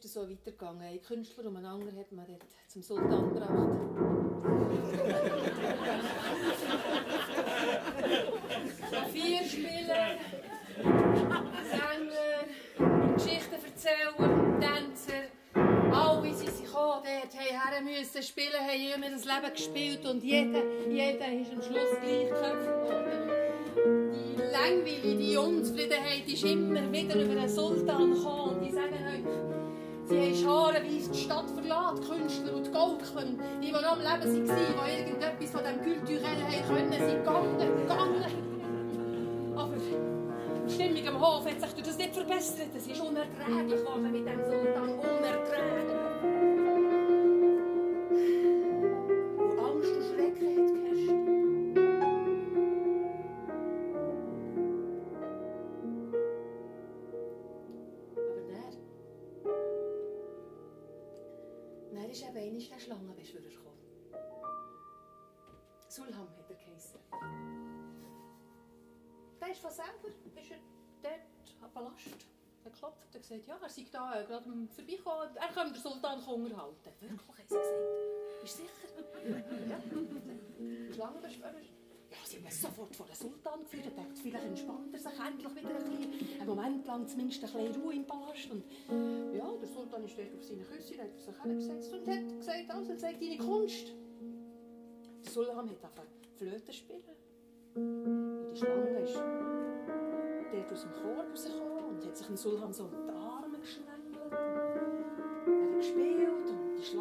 ist 0.04 0.16
dann 0.16 0.24
so 0.24 0.30
weitergegangen. 0.30 0.82
Ein 0.82 1.02
Künstler 1.02 1.46
um 1.46 1.56
einen 1.56 1.66
anderen 1.66 1.98
hat 1.98 2.12
man 2.12 2.26
dort 2.26 2.44
zum 2.68 2.82
Sultan 2.82 3.28
gebracht. 3.28 3.50
Klavierspieler, 8.88 10.18
Sänger, 11.70 13.14
Geschichtenverzähler, 13.14 14.60
Tänzer. 14.60 15.92
Alle 15.92 16.34
sind 16.34 16.50
sie 16.50 16.64
gekommen, 16.64 17.02
dort 17.04 17.34
her 17.34 17.80
müssen 17.82 18.22
spielen, 18.22 18.60
haben 18.60 19.02
immer 19.02 19.10
das 19.10 19.24
Leben 19.24 19.52
gespielt 19.52 20.06
und 20.06 20.22
jeder, 20.22 20.62
jeder 20.88 21.32
ist 21.32 21.52
am 21.52 21.62
Schluss 21.62 21.90
gleich 22.00 22.28
geköpft 22.28 22.66
worden. 22.66 23.28
Die 24.36 24.52
Langweile, 24.52 25.16
die 25.16 25.36
Unzufriedenheit 25.36 26.26
ist 26.28 26.44
immer 26.44 26.92
wieder 26.92 27.20
über 27.20 27.34
den 27.34 27.48
Sultan 27.48 28.12
gekommen 28.14 28.56
und 28.56 28.64
die 28.64 28.72
sagen 28.72 28.97
Sie 30.08 30.18
haben 30.18 30.34
scharenweise 30.34 31.10
die 31.10 31.18
Stadt 31.18 31.50
verlassen, 31.50 32.00
die 32.00 32.08
Künstler 32.08 32.54
und 32.54 32.66
die 32.66 32.70
die, 33.60 33.66
die 33.66 33.72
noch 33.72 33.92
am 33.92 33.98
Leben 33.98 34.48
waren, 34.48 34.86
die 34.86 35.00
irgendetwas 35.00 35.50
von 35.50 35.60
diesem 35.60 35.82
Kulturellen 35.84 36.44
haben 36.44 36.66
können, 36.66 36.92
sind 36.92 37.24
gegangen, 37.24 37.58
gegangen. 37.58 38.24
Aber 39.54 39.74
die 40.66 40.72
Stimmung 40.72 41.08
am 41.08 41.20
Hof 41.20 41.44
hat 41.44 41.60
sich 41.60 41.72
durch 41.72 41.86
das 41.86 41.98
nicht 41.98 42.14
verbessert. 42.14 42.68
Es 42.74 42.86
ist 42.86 43.00
unerträglich 43.00 43.80
geworden 43.80 44.10
mit 44.10 44.26
dem 44.26 44.40
Sultan. 44.44 45.17
Sultan 76.16 76.42
unterhalten. 76.42 76.90
Wirklich, 77.00 77.28
haben 77.28 77.48
sie 77.48 77.56
gesagt. 77.56 78.40
Bist 78.40 78.58
du 78.58 78.62
sicher? 78.62 78.72
ja. 79.68 80.94
Schlangenbeschwörer. 80.94 81.60
Ja, 82.10 82.16
sie 82.24 82.36
haben 82.38 82.50
sofort 82.50 82.96
vor 82.96 83.06
den 83.06 83.14
Sultan 83.14 83.60
geführt. 83.60 83.84
Er 83.86 84.02
dachte, 84.02 84.20
vielleicht 84.22 84.44
entspannt 84.44 84.94
er 84.94 84.98
sich 84.98 85.12
endlich 85.20 85.54
wieder 85.54 85.68
ein 85.68 85.84
bisschen. 85.84 86.40
Einen 86.40 86.48
Moment 86.48 86.86
lang 86.86 87.06
zumindest 87.06 87.44
ein 87.44 87.52
bisschen 87.52 87.82
Ruhe 87.82 87.94
im 87.94 88.06
Palast. 88.06 88.50
Und 88.50 88.64
ja, 89.36 89.52
der 89.60 89.68
Sultan 89.68 90.04
ist 90.04 90.18
dort 90.18 90.34
auf 90.34 90.44
seine 90.44 90.62
Küsse, 90.62 90.98
hat 90.98 91.20
sich 91.20 91.42
hingesetzt 91.42 91.92
und 91.92 92.06
hat 92.06 92.38
gesagt, 92.38 92.70
also 92.70 92.96
zeig 92.96 93.20
deine 93.20 93.38
Kunst. 93.38 93.92
Der 95.24 95.30
Sultan 95.30 95.56
hat 95.56 95.84
angefangen 95.84 96.08
Flöte 96.36 96.72
spielen. 96.72 97.02
Und 97.74 98.50
die 98.50 98.56
Schlange 98.56 99.00
ist 99.00 99.14
dort 99.14 100.72
aus 100.72 100.82
dem 100.82 100.92
Korb 100.92 101.30
rausgekommen 101.30 101.84
und 101.84 102.06
hat 102.06 102.16
sich 102.16 102.26
dem 102.26 102.36
Sultan 102.36 102.72
so 102.72 102.84
um 102.84 102.90
die 102.90 103.10
Arme 103.10 103.58
geschlängelt. 103.58 104.57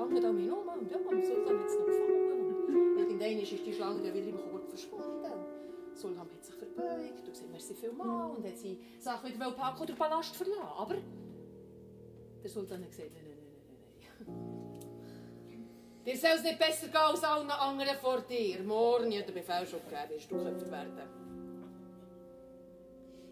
Er 0.07 0.21
Schlange 0.21 0.21
da 0.21 0.27
herum. 0.27 0.67
Und 0.79 0.91
ja, 0.91 0.97
dem 0.97 1.23
Sultan 1.23 1.59
hat 1.59 1.67
es 1.67 1.77
noch 1.77 1.85
gefallen. 1.85 2.55
Und 2.67 3.21
irgendwann 3.21 3.39
ist 3.39 3.51
die 3.51 3.73
Schlange 3.73 4.03
dann 4.03 4.13
wieder 4.13 4.27
im 4.27 4.51
Korb 4.51 4.69
verschwunden. 4.69 5.21
Der 5.21 5.95
Sultan 5.95 6.29
hat 6.31 6.43
sich 6.43 6.55
verbeugt 6.55 7.19
und 7.19 7.25
gesagt, 7.25 7.51
merci 7.51 7.73
vielmals 7.73 8.37
und 8.37 8.45
hat 8.45 8.57
sie 8.57 8.79
Sachen 8.99 9.33
wieder 9.33 9.51
packen 9.51 9.85
den 9.85 9.95
Palast 9.95 10.35
verlassen. 10.35 10.61
Aber 10.77 10.95
der 12.43 12.49
Sultan 12.49 12.83
hat 12.83 12.89
gesagt, 12.89 13.11
nein, 13.15 13.23
nein, 13.25 13.37
nein, 13.37 14.27
nein, 14.27 14.45
nein. 15.49 15.67
Dir 16.05 16.17
soll 16.17 16.31
es 16.35 16.43
nicht 16.43 16.59
besser 16.59 16.87
gehen 16.87 16.95
als 16.95 17.23
allen 17.23 17.49
anderen 17.49 17.97
vor 17.97 18.21
dir. 18.21 18.63
Morgen 18.63 19.11
hat 19.17 19.27
der 19.27 19.33
Befehl 19.33 19.65
schon 19.65 19.81
gegeben, 19.81 20.09
wirst 20.09 20.31
du 20.31 20.37
geköpft 20.37 20.71
werden. 20.71 21.01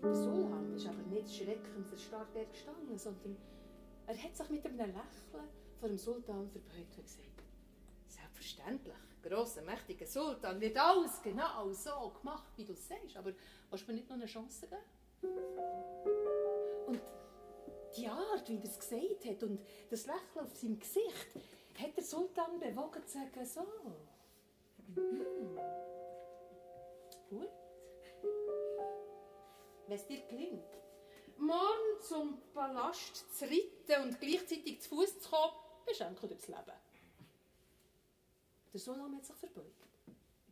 Der 0.04 0.14
Sultan 0.14 0.74
ist 0.76 0.88
aber 0.88 1.04
nicht 1.10 1.34
schreckend 1.34 1.88
verstarrt 1.88 2.28
dort 2.34 2.52
gestanden, 2.52 2.98
sondern 2.98 3.38
er 4.08 4.18
hat 4.18 4.36
sich 4.36 4.50
mit 4.50 4.66
einem 4.66 4.78
Lächeln 4.80 5.48
vor 5.80 5.90
dem 5.90 5.98
Sultan 5.98 6.50
verbeugt 6.50 6.98
und 6.98 7.04
gesagt, 7.04 7.44
selbstverständlich, 8.08 8.96
grosser, 9.24 9.62
mächtiger 9.62 10.06
Sultan, 10.06 10.60
wird 10.62 10.78
alles 10.78 11.22
genau 11.22 11.72
so 11.72 12.12
gemacht, 12.20 12.52
wie 12.56 12.66
du 12.66 12.74
es 12.74 12.88
sagst, 12.88 13.18
aber 13.18 13.34
willst 13.70 13.88
du 13.88 13.92
mir 13.92 13.98
nicht 13.98 14.10
noch 14.10 14.16
eine 14.16 14.26
Chance 14.26 14.68
geben? 14.68 14.82
Und 16.88 17.02
die 17.98 18.08
Art, 18.08 18.48
wie 18.50 18.58
er 18.58 18.64
es 18.64 18.80
gesagt 18.80 19.26
hat 19.26 19.44
und 19.44 19.60
das 19.90 20.06
Lächeln 20.06 20.46
auf 20.46 20.56
seinem 20.56 20.80
Gesicht, 20.80 21.28
hat 21.80 21.96
der 21.96 22.04
Sultan 22.04 22.60
bewogen 22.60 23.06
zu 23.06 23.14
sagen, 23.14 23.46
so. 23.46 23.62
Mhm. 24.88 25.60
Gut. 27.30 27.50
Wenn 29.88 29.98
es 29.98 30.08
dir 30.08 30.22
gelingt, 30.28 30.64
morgen 31.38 32.02
zum 32.02 32.42
Palast 32.54 33.34
zu 33.38 33.46
reiten 33.46 34.04
und 34.04 34.20
gleichzeitig 34.20 34.82
zu 34.82 34.90
Fuß 34.90 35.20
zu 35.20 35.30
kommen, 35.30 35.54
beschenken 35.86 36.30
durchs 36.30 36.48
Leben. 36.48 36.74
Der 38.74 38.80
Sullam 38.80 39.16
hat 39.16 39.26
sich 39.26 39.36
verbeugt, 39.36 39.88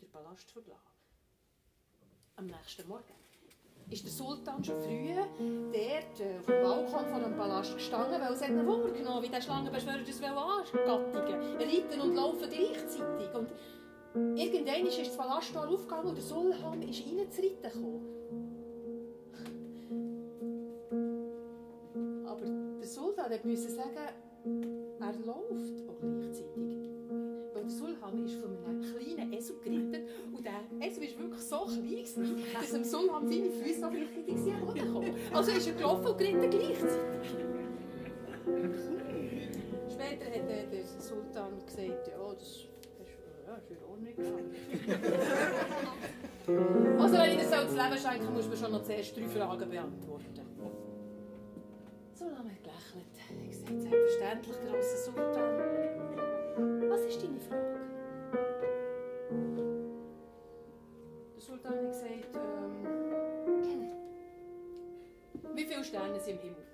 den 0.01 0.09
Palast 0.09 0.49
verlassen. 0.51 0.93
Am 2.35 2.45
nächsten 2.47 2.87
Morgen 2.87 3.13
ist 3.89 4.03
der 4.05 4.11
Sultan 4.11 4.63
schon 4.63 4.81
früh 4.81 5.13
dort 5.13 6.19
äh, 6.19 6.39
auf 6.39 6.45
dem 6.45 6.63
Balkon 6.63 7.05
von 7.05 7.21
dem 7.21 7.35
Palast 7.35 7.73
gestanden, 7.75 8.21
weil 8.21 8.33
es 8.33 8.41
hat 8.41 8.49
ihn 8.49 8.65
Wunder 8.65 9.21
wie 9.21 9.29
der 9.29 9.41
Schlangenbeschwörer 9.41 9.99
das 9.99 10.23
angattigen 10.23 11.41
Reiten 11.57 12.01
und 12.01 12.15
laufen 12.15 12.49
gleichzeitig. 12.49 13.33
Und 13.33 13.51
irgendwann 14.37 14.87
ist 14.87 14.99
das 14.99 15.17
Palasttor 15.17 15.67
aufgegangen 15.67 16.07
und 16.07 16.15
der 16.15 16.23
Sultan 16.23 16.81
ist 16.81 17.05
reinzureiten 17.05 17.61
gekommen. 17.61 18.23
Aber 22.25 22.45
der 22.79 22.87
Sultan 22.87 23.39
musste 23.43 23.69
sagen, 23.69 24.09
er 24.45 25.13
läuft 25.25 25.89
auch 25.89 25.99
gleichzeitig. 26.01 26.89
Weil 27.53 27.61
der 27.61 27.69
Sultan 27.69 28.25
ist 28.25 28.35
von 28.35 28.57
einem 28.65 28.81
kleinen 28.81 29.33
Esel 29.33 29.55
geritten 29.63 30.07
und 30.35 30.45
der 30.45 30.61
Esel 30.85 31.03
war 31.03 31.09
wirklich 31.23 31.41
so 31.41 32.21
klein, 32.21 32.43
dass 32.53 32.71
dem 32.71 32.83
Sultan 32.83 33.27
seine 33.27 33.49
Füße 33.49 33.81
noch 33.81 33.93
richtig 33.93 34.37
sind 34.37 34.55
am 34.55 34.65
Boden 34.65 34.79
gekommen. 34.79 35.15
Also 35.33 35.51
ist 35.51 35.67
er 35.67 35.73
gelaufen 35.73 36.07
und 36.07 36.17
geritten 36.17 36.49
gleichzeitig. 36.49 37.29
Später 39.89 40.25
hat 40.25 40.49
der 40.49 40.85
Sultan 40.99 41.65
gesagt, 41.65 42.07
ja, 42.07 42.33
das 42.33 42.43
ist, 42.43 42.67
ja, 43.47 43.55
ist 43.55 43.71
in 43.71 43.77
Ordnung. 43.83 44.13
also 46.99 47.17
wenn 47.17 47.31
ich 47.31 47.37
dir 47.37 47.45
so 47.45 47.51
das 47.51 47.71
Leben 47.71 47.97
schenken 47.97 48.33
muss 48.33 48.47
man 48.47 48.57
schon 48.57 48.71
noch 48.71 48.83
zuerst 48.83 49.15
drei 49.15 49.27
Fragen 49.27 49.69
beantworten. 49.69 50.82
Sultan 52.23 52.49
hat 52.49 52.63
gelächelt. 52.63 53.13
Hat 53.29 53.49
gesagt, 53.49 53.81
selbstverständlich, 53.81 54.57
grosser 54.61 54.97
Sultan. 54.97 55.59
Was 56.89 57.01
ist 57.01 57.21
deine 57.21 57.39
Frage? 57.39 57.79
Der 61.35 61.41
Sultan 61.41 61.73
hat 61.73 61.87
gesagt, 61.87 62.35
ähm, 62.35 63.91
wie 65.53 65.65
viele 65.65 65.83
Sterne 65.83 66.19
sind 66.19 66.35
im 66.35 66.39
Himmel? 66.39 66.72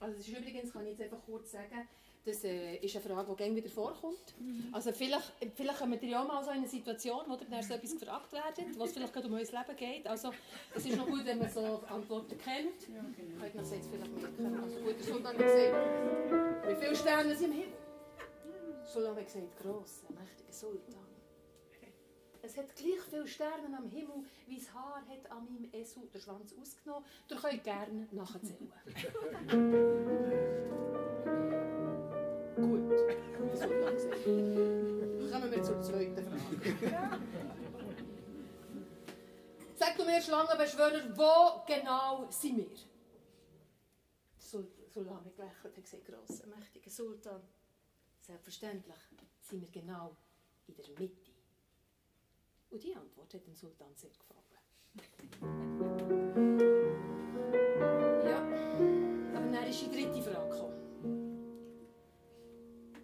Also 0.00 0.16
das 0.16 0.28
ist 0.28 0.38
übrigens, 0.38 0.72
kann 0.72 0.84
ich 0.86 0.90
jetzt 0.92 1.02
einfach 1.02 1.24
kurz 1.24 1.52
sagen, 1.52 1.88
das 2.24 2.44
äh, 2.44 2.76
ist 2.76 2.94
eine 2.94 3.04
Frage, 3.04 3.30
die 3.30 3.36
gerne 3.36 3.56
wieder 3.56 3.70
vorkommt. 3.70 4.34
Also 4.72 4.92
vielleicht, 4.92 5.32
vielleicht 5.54 5.78
kommen 5.78 6.00
wir 6.00 6.08
ja 6.08 6.22
auch 6.22 6.28
mal 6.28 6.44
so 6.44 6.50
in 6.50 6.58
eine 6.58 6.68
Situation, 6.68 7.20
wo 7.26 7.36
dann 7.36 7.62
so 7.62 7.74
etwas 7.74 7.98
gefragt 7.98 8.32
werden, 8.32 8.78
was 8.78 8.92
vielleicht 8.92 9.12
gerade 9.12 9.28
um 9.28 9.34
unser 9.34 9.58
Leben 9.58 9.76
geht. 9.76 10.06
Also 10.06 10.30
es 10.74 10.84
ist 10.84 10.96
noch 10.96 11.06
gut, 11.06 11.24
wenn 11.24 11.38
man 11.38 11.50
so 11.50 11.82
Antworten 11.88 12.36
kennt. 12.38 12.88
Ja, 12.94 13.02
genau. 13.16 13.40
Könnt 13.40 13.54
ihr 13.54 13.60
das 13.60 13.70
jetzt 13.70 13.88
vielleicht 13.90 14.14
merken. 14.14 14.62
Also 14.62 14.78
gut, 14.80 14.98
der 14.98 15.04
Sultan 15.06 15.38
hat 15.38 15.38
gesagt, 15.38 16.68
wie 16.68 16.84
viele 16.84 16.96
Sterne 16.96 17.34
sind 17.34 17.52
im 17.52 17.52
Himmel? 17.52 17.76
Sultan 18.84 19.16
hat 19.16 19.24
gesagt, 19.24 19.56
grosser, 19.62 20.06
mächtiger 20.12 20.52
Sultan. 20.52 21.07
Es 22.48 22.56
hat 22.56 22.74
gleich 22.76 22.98
viele 23.10 23.28
Sterne 23.28 23.76
am 23.76 23.90
Himmel, 23.90 24.24
wie 24.46 24.56
das 24.56 24.72
Haar 24.72 25.02
hat 25.06 25.30
an 25.30 25.44
meinem 25.44 25.68
Esel 25.70 26.06
den 26.06 26.18
Schwanz 26.18 26.54
ausgenommen. 26.58 27.04
Ihr 27.28 27.36
könnt 27.36 27.62
gerne 27.62 28.08
nachzählen. 28.10 28.72
Gut, 32.56 32.88
Sultan 33.54 33.94
gesagt. 33.94 34.24
Kommen 34.24 35.50
wir 35.52 35.62
zur 35.62 35.82
zweiten 35.82 36.24
Frage. 36.24 37.20
Sag 39.74 39.94
du 39.98 40.04
mir, 40.06 40.22
Schlangenbeschwörer, 40.22 41.02
wo 41.18 41.62
genau 41.66 42.30
sind 42.30 42.56
wir? 42.56 42.70
Sul- 44.38 44.72
hat 44.96 45.36
gelächelt 45.36 45.76
und 45.76 45.84
gesagt, 45.84 46.06
grosser, 46.06 46.46
mächtiger 46.46 46.88
Sultan. 46.90 47.42
Selbstverständlich 48.22 48.96
sind 49.42 49.60
wir 49.60 49.68
genau 49.70 50.16
in 50.66 50.76
der 50.76 50.88
Mitte. 50.98 51.27
Und 52.70 52.82
die 52.82 52.94
Antwort 52.94 53.32
hat 53.32 53.46
dem 53.46 53.54
Sultan 53.54 53.94
sehr 53.94 54.10
gefallen. 54.10 54.38
Ja, 58.24 58.38
aber 59.36 59.50
dann 59.50 59.64
ist 59.68 59.80
die 59.82 59.90
dritte 59.90 60.22
Frage 60.22 60.48
gekommen. 60.50 60.88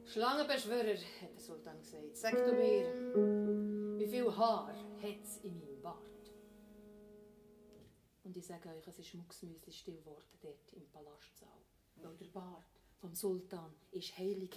Schlangenbeschwörer, 0.05 0.97
hat 1.23 1.35
der 1.35 1.41
Sultan 1.41 1.81
gesagt, 1.81 2.17
sag 2.17 2.35
du 2.45 2.53
mir, 2.53 3.99
wie 3.99 4.07
viel 4.07 4.37
Haar 4.37 4.75
hat 5.03 5.23
es 5.23 5.39
in 5.39 5.59
meinem 5.59 5.81
Bart? 5.81 6.33
Und 8.23 8.37
ich 8.37 8.47
sage 8.47 8.69
euch, 8.69 8.87
es 8.87 8.99
ist 8.99 9.15
mucksmüsli 9.15 9.73
still 9.73 9.97
geworden 9.97 10.39
dort 10.43 10.73
im 10.73 10.87
Palastsaal. 10.91 11.49
Weil 11.97 12.17
der 12.17 12.27
Bart 12.27 12.65
vom 13.01 13.15
Sultan 13.15 13.73
war 13.93 14.03
heilig. 14.19 14.51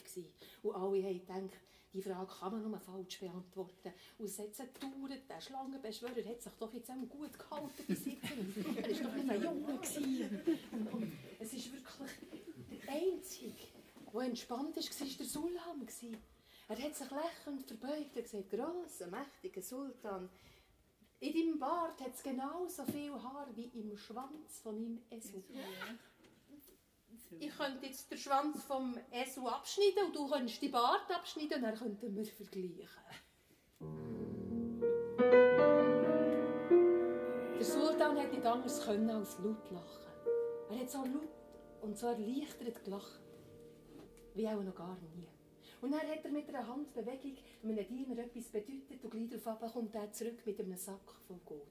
Und 0.64 0.76
alle 0.76 1.03
haben 1.03 1.20
gedacht, 1.20 1.62
die 1.93 2.01
Frage 2.01 2.31
kann 2.39 2.51
man 2.51 2.69
nur 2.69 2.79
falsch 2.79 3.19
beantworten. 3.19 3.93
Und 4.17 4.25
es 4.25 4.39
hat 4.39 4.73
gedauert, 4.73 5.21
der 5.29 5.41
Schlangenbeschwörer 5.41 6.29
hat 6.29 6.41
sich 6.41 6.53
doch 6.59 6.73
jetzt 6.73 6.89
auch 6.89 7.09
gut 7.09 7.38
gehalten 7.38 7.83
bis 7.88 8.05
jetzt. 8.05 8.23
Er 8.77 9.03
war 9.03 9.11
doch 9.11 9.15
nicht 9.15 9.29
ein 9.31 9.41
Junge. 9.41 10.43
Und, 10.71 10.93
und 10.93 11.11
es 11.39 11.53
ist 11.53 11.71
wirklich 11.71 12.11
der 12.85 12.93
Einzige, 12.93 13.53
der 14.13 14.21
entspannt 14.21 14.75
war, 14.75 14.83
war 14.83 14.83
der 14.83 15.85
gewesen. 15.85 16.17
Er 16.69 16.77
hat 16.81 16.95
sich 16.95 17.09
lächelnd 17.09 17.65
verbeugt 17.65 18.15
und 18.15 18.23
gesagt, 18.23 18.49
grosser, 18.49 19.07
mächtiger 19.07 19.61
Sultan, 19.61 20.29
in 21.19 21.33
deinem 21.33 21.59
Bart 21.59 21.99
hat 22.01 22.13
es 22.13 22.21
genauso 22.21 22.83
viel 22.85 23.11
Haar 23.11 23.47
wie 23.55 23.71
im 23.73 23.97
Schwanz 23.97 24.59
von 24.61 24.79
meinem 24.79 25.01
Esel. 25.09 25.43
Ich 27.39 27.55
könnte 27.55 27.86
jetzt 27.86 28.09
den 28.09 28.17
Schwanz 28.17 28.63
vom 28.63 28.97
Esel 29.11 29.47
abschneiden 29.47 30.05
und 30.07 30.15
du 30.15 30.28
könntest 30.28 30.61
den 30.61 30.71
Bart 30.71 31.11
abschneiden 31.11 31.57
und 31.57 31.63
dann 31.63 31.75
könnten 31.75 32.15
wir 32.15 32.25
vergleichen. 32.25 33.03
Der 37.57 37.65
Sultan 37.65 38.17
hätte 38.17 38.36
nicht 38.36 38.45
anders 38.45 38.86
können 38.86 39.09
als 39.09 39.38
laut 39.39 39.71
lachen. 39.71 40.07
Er 40.69 40.80
hat 40.80 40.89
so 40.89 40.99
laut 40.99 41.30
und 41.82 41.97
so 41.97 42.07
erleichtert 42.07 42.84
gelacht, 42.84 43.21
wie 44.34 44.47
auch 44.47 44.61
noch 44.63 44.75
gar 44.75 44.97
nie. 45.15 45.28
Und 45.82 45.91
dann 45.91 46.01
hat 46.01 46.25
er 46.25 46.32
mit 46.32 46.49
einer 46.49 46.67
Handbewegung 46.67 47.38
einem 47.63 47.88
Diener 47.88 48.17
etwas 48.19 48.49
bedeutet 48.49 49.03
und 49.03 49.09
gleich 49.11 49.43
darauf 49.43 49.73
kommt 49.73 49.93
er 49.95 50.11
zurück 50.11 50.45
mit 50.45 50.59
einem 50.59 50.78
Sack 50.78 51.11
voll 51.28 51.39
Gold. 51.45 51.61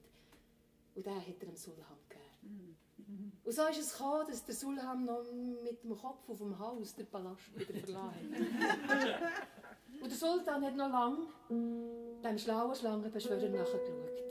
Und 0.94 1.06
den 1.06 1.16
hat 1.16 1.26
er 1.26 1.46
dem 1.46 1.56
Sulhan 1.56 1.98
gegeben. 2.08 2.75
Und 3.06 3.52
so 3.52 3.62
ist 3.66 3.78
es 3.78 3.92
gekommen, 3.96 4.26
dass 4.28 4.44
der 4.44 4.54
Sulhan 4.54 5.04
noch 5.04 5.22
mit 5.62 5.82
dem 5.84 5.96
Kopf 5.96 6.28
auf 6.28 6.38
dem 6.38 6.58
Haus 6.58 6.94
den 6.96 7.06
Palast 7.06 7.56
wieder 7.56 7.74
verlassen 7.80 8.34
hat. 8.88 9.20
Und 10.02 10.10
der 10.10 10.18
Sultan 10.18 10.64
hat 10.64 10.76
noch 10.76 10.90
lange 10.90 11.28
dem 11.48 12.38
schlauen 12.38 12.74
Schlangenbeschwörer 12.74 13.48
nachgeschaut. 13.48 14.22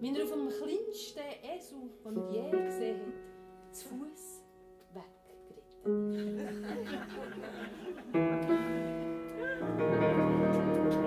Wenn 0.00 0.14
er 0.16 0.24
auf 0.24 0.30
dem 0.30 0.48
kleinsten 0.48 1.20
Esel, 1.42 1.90
den 2.04 2.16
er 2.16 2.30
je 2.30 2.50
gesehen 2.50 3.00
hat, 3.00 3.74
zu 3.74 3.88
Fuß 3.88 4.42
weggeritten. 4.94 6.26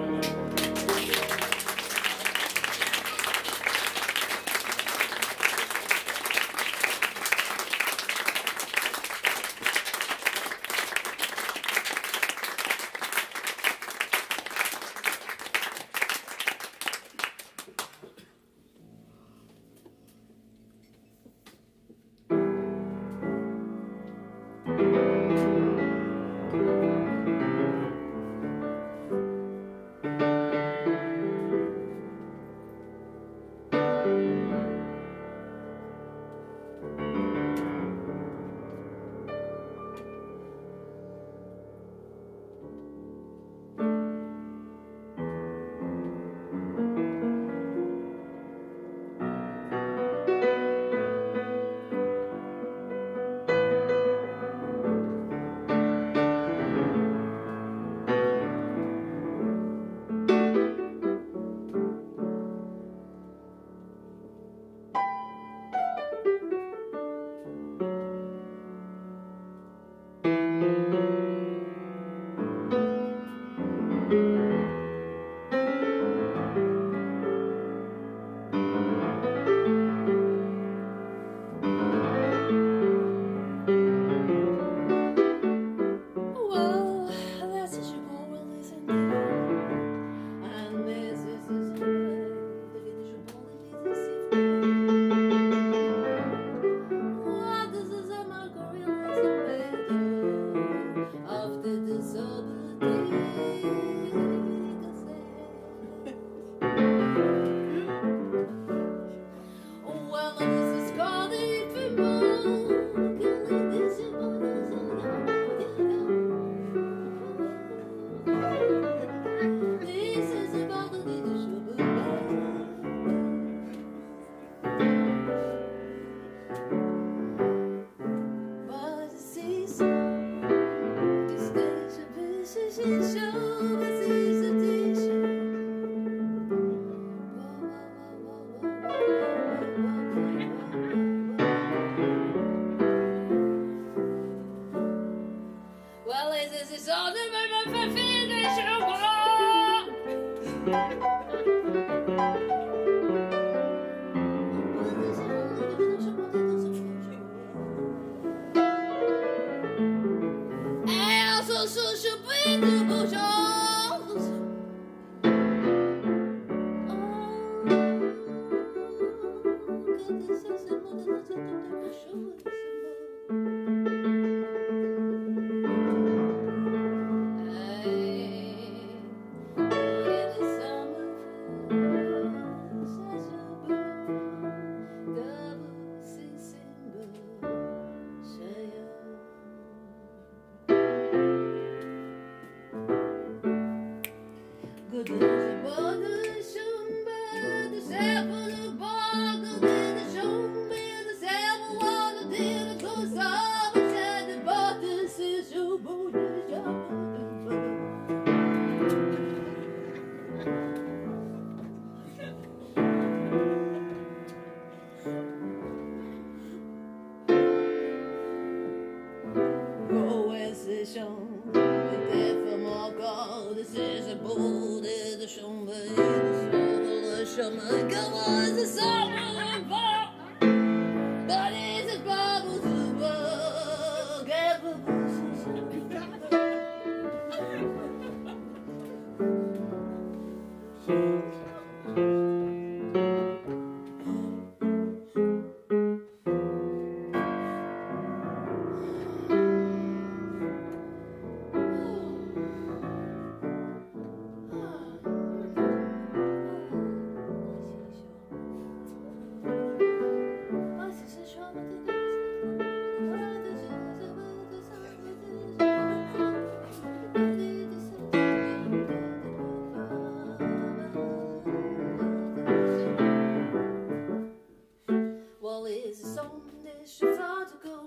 warm 171.08 171.28
gewesen, 171.28 172.53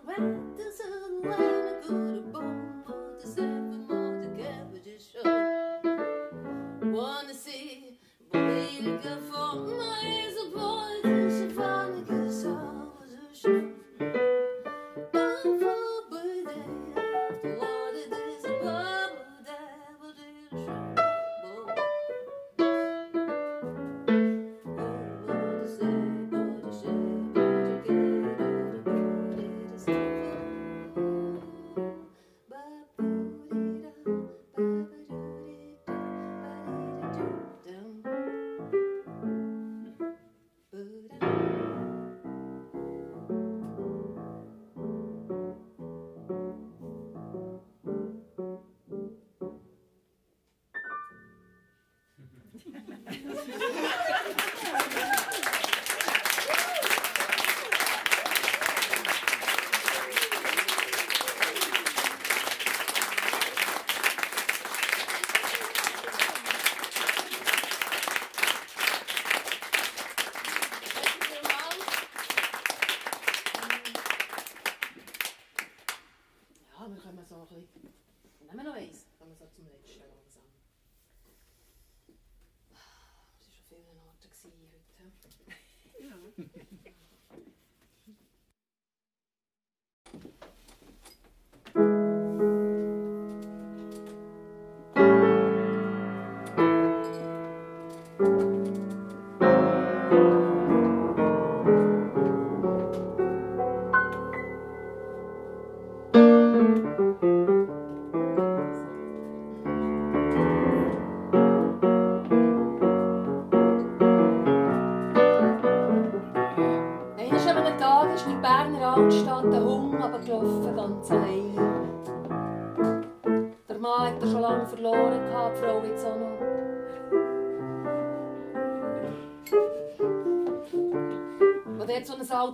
so 0.06 0.12
ein 0.12 0.56
Spa 0.72 0.95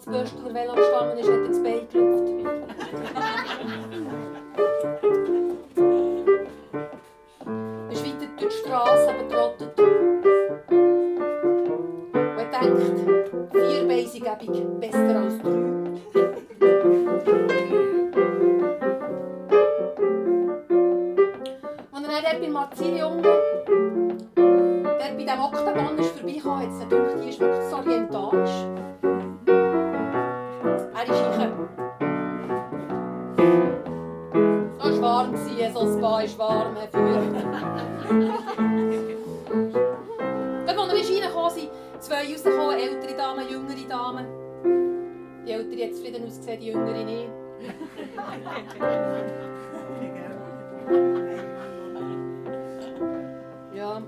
ist 0.07 0.35
Ja. 53.75 54.03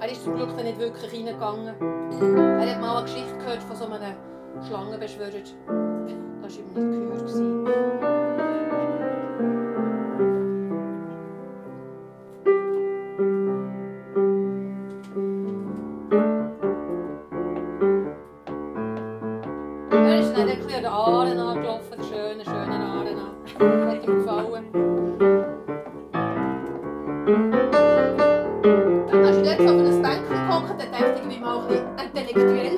Er 0.00 0.10
ist 0.10 0.24
zum 0.24 0.34
Glück 0.34 0.56
nicht 0.56 0.78
wirklich 0.78 1.12
reingegangen. 1.12 1.74
Er 2.60 2.74
hat 2.74 2.80
mal 2.80 2.96
eine 2.96 3.04
Geschichte 3.04 3.36
gehört 3.38 3.62
von 3.62 3.76
so 3.76 3.84
einem 3.86 4.16
Schlangenbeschwörer. 4.66 5.30
Das 5.30 5.54
war 5.66 6.50
ihm 6.50 6.90
nicht 6.90 7.34
gehört. 7.34 8.71
Du 27.24 27.30
dort 29.12 29.58
so 29.58 29.68
auf 29.68 29.78
ein 29.78 30.02
Bänkchen 30.02 30.26
gehockt, 30.28 30.70
dann 30.70 30.90
dachte 30.90 31.04
ich 31.14 31.20
irgendwie 31.20 31.38
mal 31.38 31.60
ein 31.60 31.68
bisschen 31.68 31.86
intellektuell. 32.04 32.76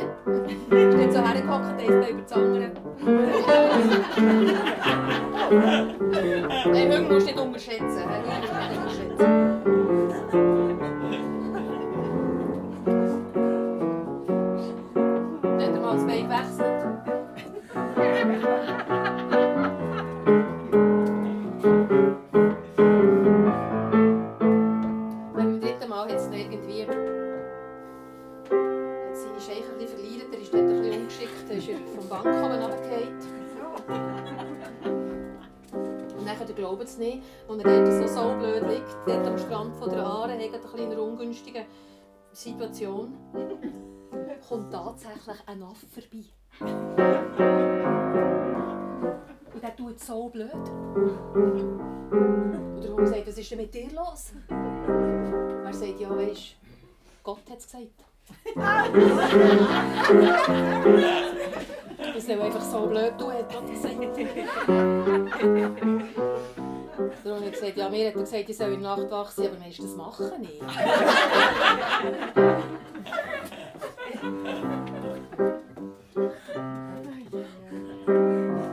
Ist 0.70 0.92
dort 0.98 1.12
so 1.14 1.18
hergehockt, 1.26 1.80
eins 1.80 1.96
da 2.00 2.08
über 2.08 2.22
das 2.22 2.32
andere. 2.32 2.68
Er 40.54 40.60
ein 40.60 40.78
in 40.78 40.92
einer 40.92 41.02
ungünstigen 41.02 41.64
Situation, 42.30 43.18
kommt 44.48 44.72
tatsächlich 44.72 45.36
ein 45.46 45.60
Affe 45.64 45.84
vorbei. 45.86 46.24
Und 49.52 49.62
der 49.62 49.76
tut 49.76 49.98
so 49.98 50.28
blöd. 50.28 50.54
Und 50.54 50.70
der 52.82 52.92
Hund 52.92 53.08
sagt, 53.08 53.26
was 53.26 53.36
ist 53.36 53.50
denn 53.50 53.58
mit 53.58 53.74
dir 53.74 53.90
los? 53.90 54.32
Und 54.48 55.64
er 55.64 55.72
sagt, 55.72 55.98
ja 55.98 56.16
weisst, 56.16 56.54
Gott 57.24 57.50
hat 57.50 57.58
es 57.58 57.64
gesagt. 57.64 57.88
Das 62.14 62.26
soll 62.26 62.40
einfach 62.40 62.62
so 62.62 62.86
blöd 62.86 63.18
tun, 63.18 63.32
hat 63.32 63.52
Gott 63.52 63.68
gesagt. 63.68 63.98
Der 66.96 67.34
Hund 67.34 67.44
hat 67.44 67.52
gesagt, 67.52 67.76
ja, 67.76 67.88
mir 67.88 68.06
hat 68.08 68.14
er 68.14 68.20
gesagt, 68.20 68.48
ich 68.48 68.56
soll 68.56 68.72
in 68.72 68.82
der 68.82 68.96
Nacht 68.96 69.10
wach 69.10 69.30
sein, 69.30 69.48
aber 69.48 69.56
das 69.56 69.96
machen 69.96 70.40
nicht. 70.40 70.62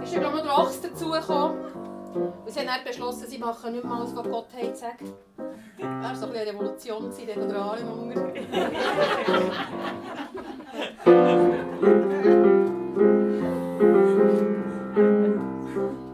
ist 0.04 0.14
ja 0.14 0.30
noch 0.30 0.42
der 0.42 0.58
Ochs 0.58 0.82
dazugekommen. 0.82 1.72
Und 2.14 2.34
sie 2.48 2.60
haben 2.60 2.68
dann 2.68 2.84
beschlossen, 2.86 3.28
sie 3.28 3.38
machen 3.38 3.72
nicht 3.72 3.84
mehr 3.84 3.94
alles, 3.94 4.16
was 4.16 4.30
Gott 4.30 4.48
hat 4.54 4.72
gesagt. 4.72 5.04
Das 5.78 6.04
war 6.04 6.16
so 6.16 6.26
ein 6.28 6.36
eine 6.36 6.46
Revolution, 6.46 7.10
gewesen, 7.10 7.28
dort 7.36 7.50
der 7.50 7.58
Aare 7.58 7.84
unter. 7.86 8.34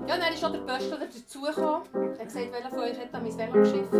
Ja, 0.08 0.18
dann 0.18 0.34
ist 0.34 0.44
auch 0.44 0.52
der 0.52 0.60
Pöstler 0.60 0.98
dazugekommen. 1.00 1.82
Er 1.94 2.20
hat 2.20 2.20
gesagt, 2.20 2.52
welcher 2.52 2.70
von 2.70 2.80
euch 2.80 2.98
hat 2.98 3.14
an 3.14 3.24
mein 3.24 3.38
Velo 3.38 3.54
geschifft? 3.54 3.94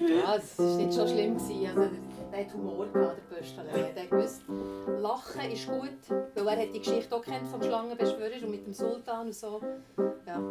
Ja, 0.00 0.36
es 0.36 0.58
war 0.58 0.76
nicht 0.76 0.92
so 0.92 1.06
schlimm. 1.06 1.38
gewesen. 1.38 1.66
Also, 1.68 1.90
der 2.32 2.40
hat 2.40 2.54
Humor, 2.54 2.86
der 2.86 3.16
Pöstler. 3.30 3.64
Er 3.72 3.88
hat 3.88 3.94
Lachen 5.00 5.50
ist 5.52 5.68
gut, 5.68 5.90
weil 6.34 6.48
er 6.48 6.62
hat 6.62 6.74
die 6.74 6.80
Geschichte 6.80 7.14
auch 7.14 7.22
kennt 7.22 7.46
vom 7.46 7.62
Schlangenbeschwörer 7.62 8.42
und 8.42 8.50
mit 8.50 8.66
dem 8.66 8.74
Sultan 8.74 9.26
und 9.26 9.34
so. 9.34 9.60
Ja. 10.26 10.42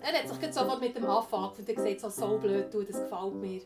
Er 0.00 0.18
hat 0.18 0.28
sich 0.28 0.54
sofort 0.54 0.80
mit 0.80 0.94
dem 0.96 1.04
angefangen 1.06 1.50
und 1.58 1.66
gesagt, 1.66 2.00
so, 2.00 2.08
so 2.08 2.38
blöd, 2.38 2.72
du, 2.72 2.82
das 2.82 3.00
gefällt 3.00 3.34
mir. 3.34 3.62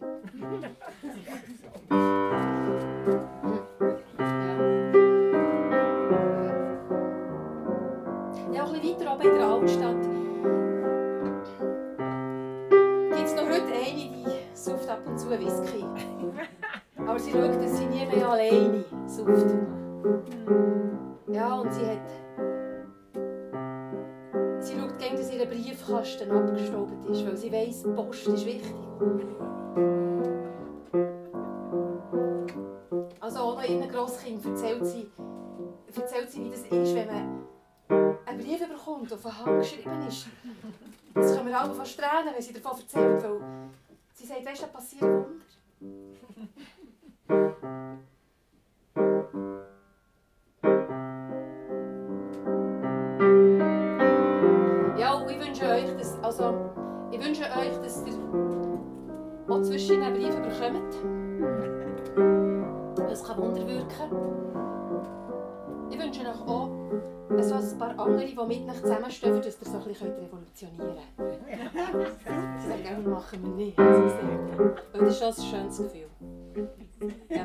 In 9.26 9.34
der 9.34 9.46
Altstadt 9.48 10.02
gibt 13.10 13.26
es 13.26 13.34
noch 13.34 13.46
heute 13.46 13.72
eine, 13.72 14.10
die 14.12 14.24
sauft 14.54 14.88
ab 14.88 15.00
und 15.06 15.18
zu 15.18 15.30
Whisky. 15.30 15.84
Aber 17.06 17.18
sie 17.18 17.32
schaut, 17.32 17.54
dass 17.60 17.78
sie 17.78 17.86
nie 17.86 18.06
mehr 18.06 18.28
alleine 18.28 18.84
sauft. 19.06 19.54
Ja, 21.28 21.54
und 21.60 21.72
sie 21.72 21.86
hat... 21.86 22.08
Sie 24.60 24.74
schaut 24.74 24.98
gerne, 24.98 25.16
dass 25.16 25.32
ihr 25.32 25.46
Briefkasten 25.46 26.30
abgestaubt 26.30 27.04
ist, 27.10 27.26
weil 27.26 27.36
sie 27.36 27.52
weiss, 27.52 27.84
Post 27.94 28.26
ist 28.28 28.46
wichtig. 28.46 28.74
Also 33.20 33.38
auch 33.40 33.56
noch 33.56 33.68
ihren 33.68 33.88
Grosskind 33.88 34.44
erzählt 34.44 34.86
sie, 34.86 35.10
erzählt 35.94 36.30
sie, 36.30 36.44
wie 36.44 36.50
das 36.50 36.60
ist, 36.60 36.94
wenn 36.94 37.06
man 37.06 37.46
einen 38.26 38.42
Brief 38.42 38.68
bekommt, 38.68 39.10
der 39.10 39.18
von 39.18 39.38
Hand 39.38 39.60
geschrieben 39.60 40.06
ist. 40.06 40.26
Das 41.14 41.34
können 41.34 41.48
wir 41.48 41.58
alle 41.58 41.72
fast 41.72 41.98
tränen, 41.98 42.34
wenn 42.34 42.42
sie 42.42 42.52
davon 42.52 42.78
erzählt, 42.78 43.22
weil 43.22 43.40
sie 44.14 44.26
sagt, 44.26 44.44
weißt 44.44 44.62
du, 44.62 44.66
da 44.66 44.72
passieren 44.72 45.24
Wunder. 45.24 45.46
Ja, 54.98 55.14
und 55.14 55.30
ich 55.30 55.38
wünsche 55.38 55.64
euch, 55.64 55.96
dass, 55.96 56.18
also, 56.22 56.54
ich 57.12 57.24
wünsche 57.24 57.44
euch, 57.44 57.78
dass 57.82 58.04
ihr 58.06 58.18
auch 59.48 59.62
zwischen 59.62 60.00
den 60.00 60.12
Briefen 60.14 60.42
bekommt. 60.42 60.94
Das 63.08 63.22
kann 63.22 63.38
Wunder 63.38 63.66
wirken. 63.66 64.10
Ich 65.90 65.98
wünsche 65.98 66.20
euch 66.22 66.40
auch 66.46 66.68
so 67.42 67.54
ein 67.54 67.78
paar 67.78 67.98
andere, 67.98 68.26
die 68.26 68.34
mit 68.34 68.70
euch 68.70 68.80
zusammenstehen, 68.82 69.36
dass 69.36 69.46
ihr 69.46 69.52
so 69.52 69.78
ein 69.78 69.84
bisschen 69.84 70.12
revolutionieren 70.12 70.96
könnt. 71.16 71.38
Sie 72.60 72.68
sagen, 72.68 72.84
ja, 72.84 72.98
machen 73.10 73.42
wir 73.42 73.50
nicht. 73.64 73.78
Weil 73.78 75.00
das 75.00 75.08
ist 75.08 75.18
schon 75.18 75.28
ein 75.28 75.34
schönes 75.34 75.78
Gefühl. 75.78 76.08
Ja. 77.28 77.44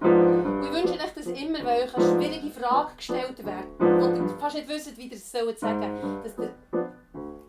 Und 0.00 0.64
ich 0.64 0.72
wünsche 0.72 0.94
euch, 0.94 1.14
dass 1.14 1.26
immer, 1.26 1.58
wenn 1.58 1.82
euch 1.82 1.94
eine 1.94 2.04
schwierige 2.04 2.50
Frage 2.50 2.96
gestellt 2.96 3.38
wird, 3.44 3.66
wo 3.78 4.06
ihr 4.06 4.28
fast 4.38 4.56
nicht 4.56 4.68
wisst, 4.68 4.96
wie 4.96 5.06
ihr 5.06 5.12
es 5.14 5.30
sagen 5.30 5.52
sollt, 5.60 6.24
dass 6.24 6.38
ihr 6.38 6.54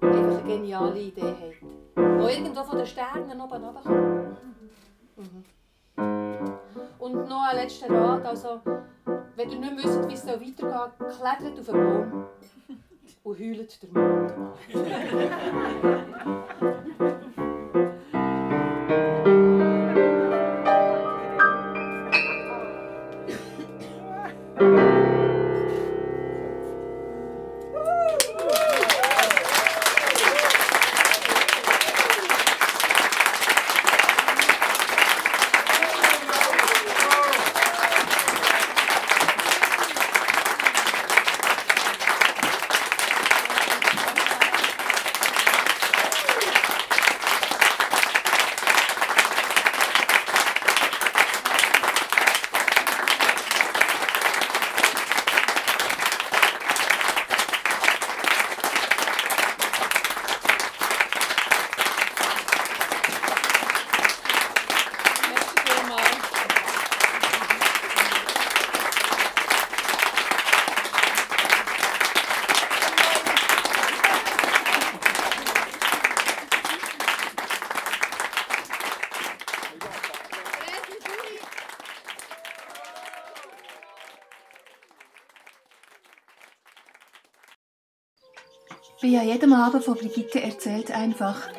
einfach 0.01 0.39
eine 0.39 0.47
geniale 0.47 0.99
Idee 0.99 1.21
habt. 1.21 1.61
Die 1.97 2.33
irgendwo 2.33 2.63
von 2.63 2.77
den 2.77 2.87
Sternen 2.87 3.41
oben 3.41 3.63
runterkommt. 3.63 4.37
Mhm. 5.17 5.43
Und 6.99 7.29
noch 7.29 7.49
ein 7.49 7.57
letzter 7.57 7.89
Rat, 7.89 8.25
also, 8.25 8.61
wenn 9.45 9.63
ihr 9.63 9.71
nicht 9.71 9.85
wisst, 9.85 10.09
wie 10.09 10.13
es 10.13 10.25
weitergeht, 10.25 10.91
klettert 11.17 11.59
auf 11.59 11.69
einen 11.69 11.83
Baum 11.83 12.25
und 13.23 13.39
heult 13.39 13.81
der 13.81 13.89
Mond 13.89 14.31
an. 14.31 14.53
Abend 89.65 89.83
von 89.83 89.95
Brigitte 89.95 90.43
erzählt 90.43 90.91
einfach, 90.91 91.49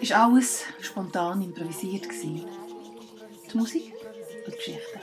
ist 0.00 0.12
alles 0.12 0.62
spontan 0.80 1.42
improvisiert 1.42 2.04
gewesen. 2.04 2.44
Die 3.52 3.56
Musik 3.58 3.92
und 4.46 4.54
die 4.54 4.56
Geschichte. 4.56 5.00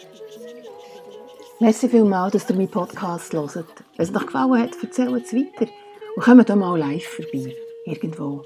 Merci 1.60 1.90
vielmals, 1.90 2.32
dass 2.32 2.50
ihr 2.50 2.56
meinen 2.56 2.70
Podcast 2.70 3.34
hört. 3.34 3.54
Wenn 3.98 4.08
es 4.08 4.16
euch 4.16 4.26
gefallen 4.28 4.64
hat, 4.64 4.82
erzählt 4.82 5.26
es 5.26 5.34
weiter. 5.34 5.70
Und 6.16 6.24
kommt 6.24 6.50
auch 6.50 6.56
mal 6.56 6.80
live 6.80 7.06
vorbei. 7.06 7.54
Irgendwo. 7.84 8.46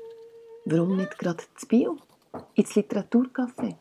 Warum 0.66 0.98
nicht 0.98 1.20
gerade 1.20 1.44
zu 1.56 1.68
Bio? 1.68 1.98
Ins 2.56 2.74
Literaturcafé? 2.74 3.76